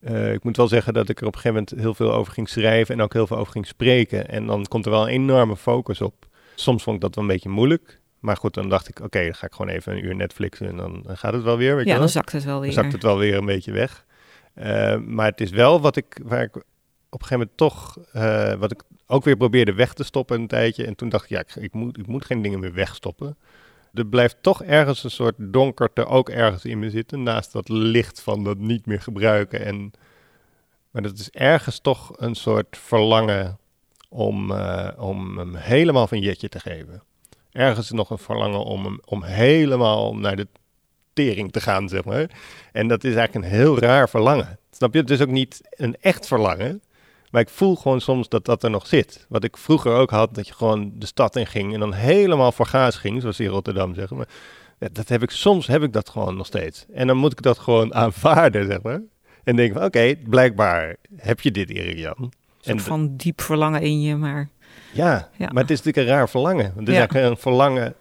eh, 0.00 0.32
ik 0.32 0.44
moet 0.44 0.56
wel 0.56 0.68
zeggen 0.68 0.92
dat 0.94 1.08
ik 1.08 1.20
er 1.20 1.26
op 1.26 1.34
een 1.34 1.40
gegeven 1.40 1.64
moment 1.68 1.82
heel 1.84 1.94
veel 1.94 2.12
over 2.14 2.32
ging 2.32 2.48
schrijven 2.48 2.94
en 2.94 3.00
ook 3.02 3.12
heel 3.12 3.26
veel 3.26 3.37
over 3.37 3.52
ging 3.52 3.66
spreken. 3.66 4.28
En 4.28 4.46
dan 4.46 4.66
komt 4.66 4.84
er 4.84 4.90
wel 4.90 5.02
een 5.02 5.14
enorme 5.14 5.56
focus 5.56 6.00
op. 6.00 6.26
Soms 6.54 6.82
vond 6.82 6.96
ik 6.96 7.02
dat 7.02 7.14
wel 7.14 7.24
een 7.24 7.30
beetje 7.30 7.48
moeilijk. 7.48 8.00
Maar 8.18 8.37
goed, 8.37 8.54
dan 8.54 8.68
dacht 8.68 8.88
ik, 8.88 9.00
oké, 9.00 9.22
dan 9.24 9.34
ga 9.34 9.46
ik 9.46 9.52
gewoon 9.52 9.70
even 9.72 9.92
een 9.92 10.04
uur 10.04 10.14
Netflixen 10.14 10.68
en 10.68 10.76
dan, 10.76 11.02
dan 11.02 11.16
gaat 11.16 11.32
het 11.32 11.42
wel 11.42 11.56
weer. 11.56 11.76
Weet 11.76 11.84
Ja, 11.84 11.90
wel? 11.90 12.00
dan 12.00 12.08
zakt 12.08 12.32
het 12.32 12.44
wel 12.44 12.52
Dan 12.54 12.62
weer. 12.62 12.72
zakt 12.72 12.92
het 12.92 13.02
wel 13.02 13.18
weer 13.18 13.34
een 13.37 13.46
beetje 13.46 13.72
weg. 13.72 14.04
Eh, 14.54 14.96
maar 14.96 15.26
het 15.30 15.40
is 15.40 15.50
wel 15.50 15.80
wat 15.80 15.96
ik, 15.96 16.20
waar 16.24 16.42
ik 16.42 16.62
op 17.11 17.21
een 17.21 17.27
gegeven 17.27 17.51
moment 17.57 17.57
toch, 17.57 17.99
eh, 18.12 18.55
wat 18.55 18.73
ik 18.73 18.83
ook 19.07 19.25
weer 19.25 19.37
probeerde 19.37 19.73
weg 19.73 19.92
te 19.92 20.05
stoppen 20.05 20.40
een 20.40 20.47
tijdje. 20.47 20.87
En 20.87 20.94
toen 20.94 21.09
dacht 21.09 21.25
ik, 21.25 21.31
ja, 21.31 21.38
ik, 21.38 21.55
ik, 21.55 21.73
moet, 21.73 21.99
ik 21.99 22.07
moet 22.07 22.25
geen 22.25 22.42
dingen 22.42 22.61
meer 22.61 22.73
wegstoppen. 22.73 23.37
Er 23.94 24.07
blijft 24.07 24.37
toch 24.40 24.62
ergens 24.62 25.05
een 25.05 25.11
soort 25.11 25.35
donkerte 25.38 26.07
ook 26.07 26.29
ergens 26.29 26.64
in 26.64 26.79
me 26.79 26.90
zitten, 26.90 27.23
naast 27.23 27.53
dat 27.53 27.68
licht 27.68 28.21
van 28.21 28.44
dat 28.44 28.59
niet 28.59 28.87
meer 28.87 29.01
gebruiken. 29.01 29.64
En, 29.64 29.90
maar 30.90 31.03
dat 31.03 31.18
is 31.18 31.31
ergens 31.31 31.79
toch 31.79 32.12
een 32.16 32.35
soort 32.35 32.77
verlangen 32.77 33.59
om, 34.09 34.53
eh, 34.53 34.88
om 34.97 35.38
hem 35.38 35.55
helemaal 35.55 36.07
van 36.07 36.21
Jetje 36.21 36.49
te 36.49 36.61
geven. 36.61 37.03
Ergens 37.51 37.90
nog 37.90 38.11
een 38.11 38.18
verlangen 38.18 38.64
om 38.64 38.85
hem 38.85 39.01
om 39.05 39.23
helemaal 39.23 40.16
naar 40.16 40.37
de 40.37 40.47
tering 41.12 41.53
te 41.53 41.61
gaan, 41.61 41.88
zeg 41.88 42.05
maar. 42.05 42.31
En 42.73 42.88
dat 42.88 43.05
is 43.05 43.14
eigenlijk 43.14 43.44
een 43.44 43.59
heel 43.59 43.79
raar 43.79 44.09
verlangen. 44.09 44.59
Snap 44.71 44.94
je? 44.94 45.01
Het 45.01 45.11
is 45.11 45.21
ook 45.21 45.29
niet 45.29 45.61
een 45.71 45.97
echt 46.01 46.27
verlangen. 46.27 46.83
Maar 47.30 47.40
ik 47.40 47.48
voel 47.48 47.76
gewoon 47.76 48.00
soms 48.00 48.28
dat 48.28 48.44
dat 48.44 48.62
er 48.62 48.70
nog 48.70 48.86
zit. 48.86 49.26
Wat 49.28 49.44
ik 49.44 49.56
vroeger 49.56 49.92
ook 49.92 50.10
had, 50.10 50.34
dat 50.34 50.46
je 50.46 50.54
gewoon 50.54 50.92
de 50.94 51.06
stad 51.06 51.36
in 51.36 51.46
ging 51.46 51.74
en 51.74 51.80
dan 51.80 51.92
helemaal 51.92 52.52
voor 52.52 52.66
gaas 52.66 52.96
ging, 52.96 53.20
zoals 53.20 53.36
ze 53.36 53.42
in 53.42 53.48
Rotterdam 53.50 53.94
zeggen. 53.94 54.16
Maar 54.16 54.28
ja, 54.78 54.88
dat 54.92 55.08
heb 55.08 55.22
ik, 55.22 55.30
soms 55.30 55.66
heb 55.66 55.82
ik 55.82 55.92
dat 55.92 56.08
gewoon 56.08 56.36
nog 56.36 56.46
steeds. 56.46 56.86
En 56.92 57.06
dan 57.06 57.16
moet 57.16 57.32
ik 57.32 57.42
dat 57.42 57.58
gewoon 57.58 57.94
aanvaarden, 58.04 58.66
zeg 58.66 58.82
maar. 58.82 59.02
En 59.44 59.56
denk 59.56 59.72
van, 59.72 59.84
oké, 59.84 60.14
blijkbaar 60.28 60.96
heb 61.16 61.40
je 61.40 61.50
dit, 61.50 61.70
Erik 61.70 61.98
Jan. 61.98 62.16
En 62.18 62.30
soort 62.60 62.82
van 62.82 63.16
diep 63.16 63.40
verlangen 63.40 63.80
in 63.82 64.00
je, 64.00 64.16
maar 64.16 64.48
ja, 64.92 65.28
Ja. 65.36 65.48
maar 65.52 65.62
het 65.62 65.70
is 65.70 65.76
natuurlijk 65.82 66.06
een 66.08 66.14
raar 66.14 66.28
verlangen. 66.28 66.72
Het 66.76 66.88
is 66.88 66.94
Ja. 66.94 66.98
eigenlijk 66.98 67.30
een 67.30 67.36
verlangen 67.36 67.94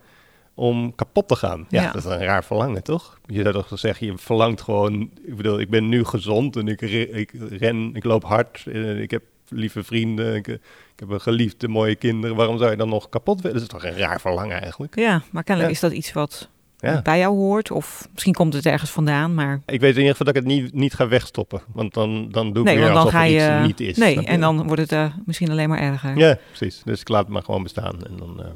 om 0.59 0.95
kapot 0.95 1.27
te 1.27 1.35
gaan. 1.35 1.65
Ja, 1.69 1.81
Ja. 1.81 1.91
dat 1.91 2.05
is 2.05 2.11
een 2.11 2.23
raar 2.23 2.43
verlangen, 2.43 2.83
toch? 2.83 3.19
Je 3.25 3.41
zou 3.41 3.53
toch 3.53 3.79
zeggen, 3.79 4.07
je 4.07 4.17
verlangt 4.17 4.61
gewoon... 4.61 5.01
Ik 5.25 5.35
bedoel, 5.37 5.59
ik 5.59 5.69
ben 5.69 5.89
nu 5.89 6.03
gezond 6.05 6.55
en 6.55 6.67
ik, 6.67 6.81
re- 6.81 7.01
ik 7.11 7.33
ren, 7.49 7.89
ik 7.95 8.03
loop 8.03 8.23
hard. 8.23 8.63
eh, 8.67 9.01
Ik 9.01 9.11
heb 9.11 9.23
lieve 9.49 9.83
vrienden, 9.83 10.35
ik, 10.35 10.47
ik 10.47 10.59
heb 10.95 11.09
een 11.09 11.21
geliefde, 11.21 11.67
mooie 11.67 11.95
kinderen. 11.95 12.35
Waarom 12.35 12.57
zou 12.57 12.71
je 12.71 12.77
dan 12.77 12.89
nog 12.89 13.09
kapot 13.09 13.41
willen? 13.41 13.53
Dat 13.57 13.65
is 13.65 13.73
toch 13.73 13.83
een 13.83 13.97
raar 13.97 14.21
verlangen 14.21 14.61
eigenlijk? 14.61 14.95
ja, 14.95 15.21
maar 15.31 15.43
kennelijk 15.43 15.73
Ja. 15.73 15.79
is 15.87 15.89
dat 15.89 15.97
iets 15.99 16.13
wat 16.13 16.49
Ja. 16.79 17.01
bij 17.01 17.17
jou 17.19 17.35
hoort. 17.35 17.71
Of 17.71 18.07
misschien 18.13 18.33
komt 18.33 18.53
het 18.53 18.65
ergens 18.65 18.91
vandaan, 18.91 19.33
maar 19.33 19.61
Ik 19.65 19.79
weet 19.79 19.93
in 19.93 20.01
ieder 20.01 20.15
geval 20.15 20.25
dat 20.33 20.35
ik 20.35 20.41
het 20.43 20.51
niet, 20.51 20.73
niet 20.73 20.93
ga 20.93 21.07
wegstoppen. 21.07 21.61
Want 21.73 21.93
dan, 21.93 22.29
dan 22.31 22.53
doe 22.53 22.63
ik 22.63 22.69
nee, 22.69 22.77
weer 22.83 22.89
alsof 22.91 23.11
ga 23.11 23.23
je. 23.23 23.57
iets 23.59 23.67
niet 23.67 23.79
is. 23.79 23.97
nee, 23.97 24.25
en 24.25 24.39
dan 24.39 24.65
wordt 24.67 24.81
het 24.81 24.91
eh, 24.91 25.13
misschien 25.25 25.49
alleen 25.51 25.69
maar 25.69 25.79
erger. 25.79 26.17
Ja, 26.17 26.37
precies. 26.47 26.81
Dus 26.85 27.01
ik 27.01 27.09
laat 27.09 27.23
het 27.23 27.33
maar 27.33 27.43
gewoon 27.43 27.63
bestaan. 27.63 28.03
En 28.05 28.17
dan 28.17 28.43
eh, 28.43 28.47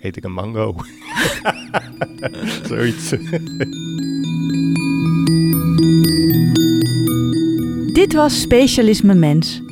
eet 0.00 0.16
ik 0.16 0.24
een 0.24 0.32
mango. 0.32 0.74
Zoiets. 2.68 3.10
Dit 7.92 8.12
was 8.12 8.40
Specialisme 8.40 9.14
Mens. 9.14 9.62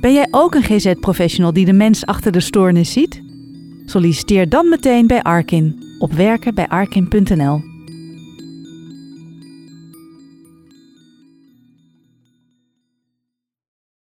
Ben 0.00 0.12
jij 0.12 0.28
ook 0.30 0.54
een 0.54 0.62
GZ-professional 0.62 1.52
die 1.52 1.64
de 1.64 1.72
mens 1.72 2.06
achter 2.06 2.32
de 2.32 2.40
stoornis 2.40 2.92
ziet? 2.92 3.22
Solliciteer 3.84 4.48
dan 4.48 4.68
meteen 4.68 5.06
bij 5.06 5.22
Arkin 5.22 5.84
op 5.98 6.12
werken 6.12 6.54
bij 6.54 6.68
arkin.nl. 6.68 7.75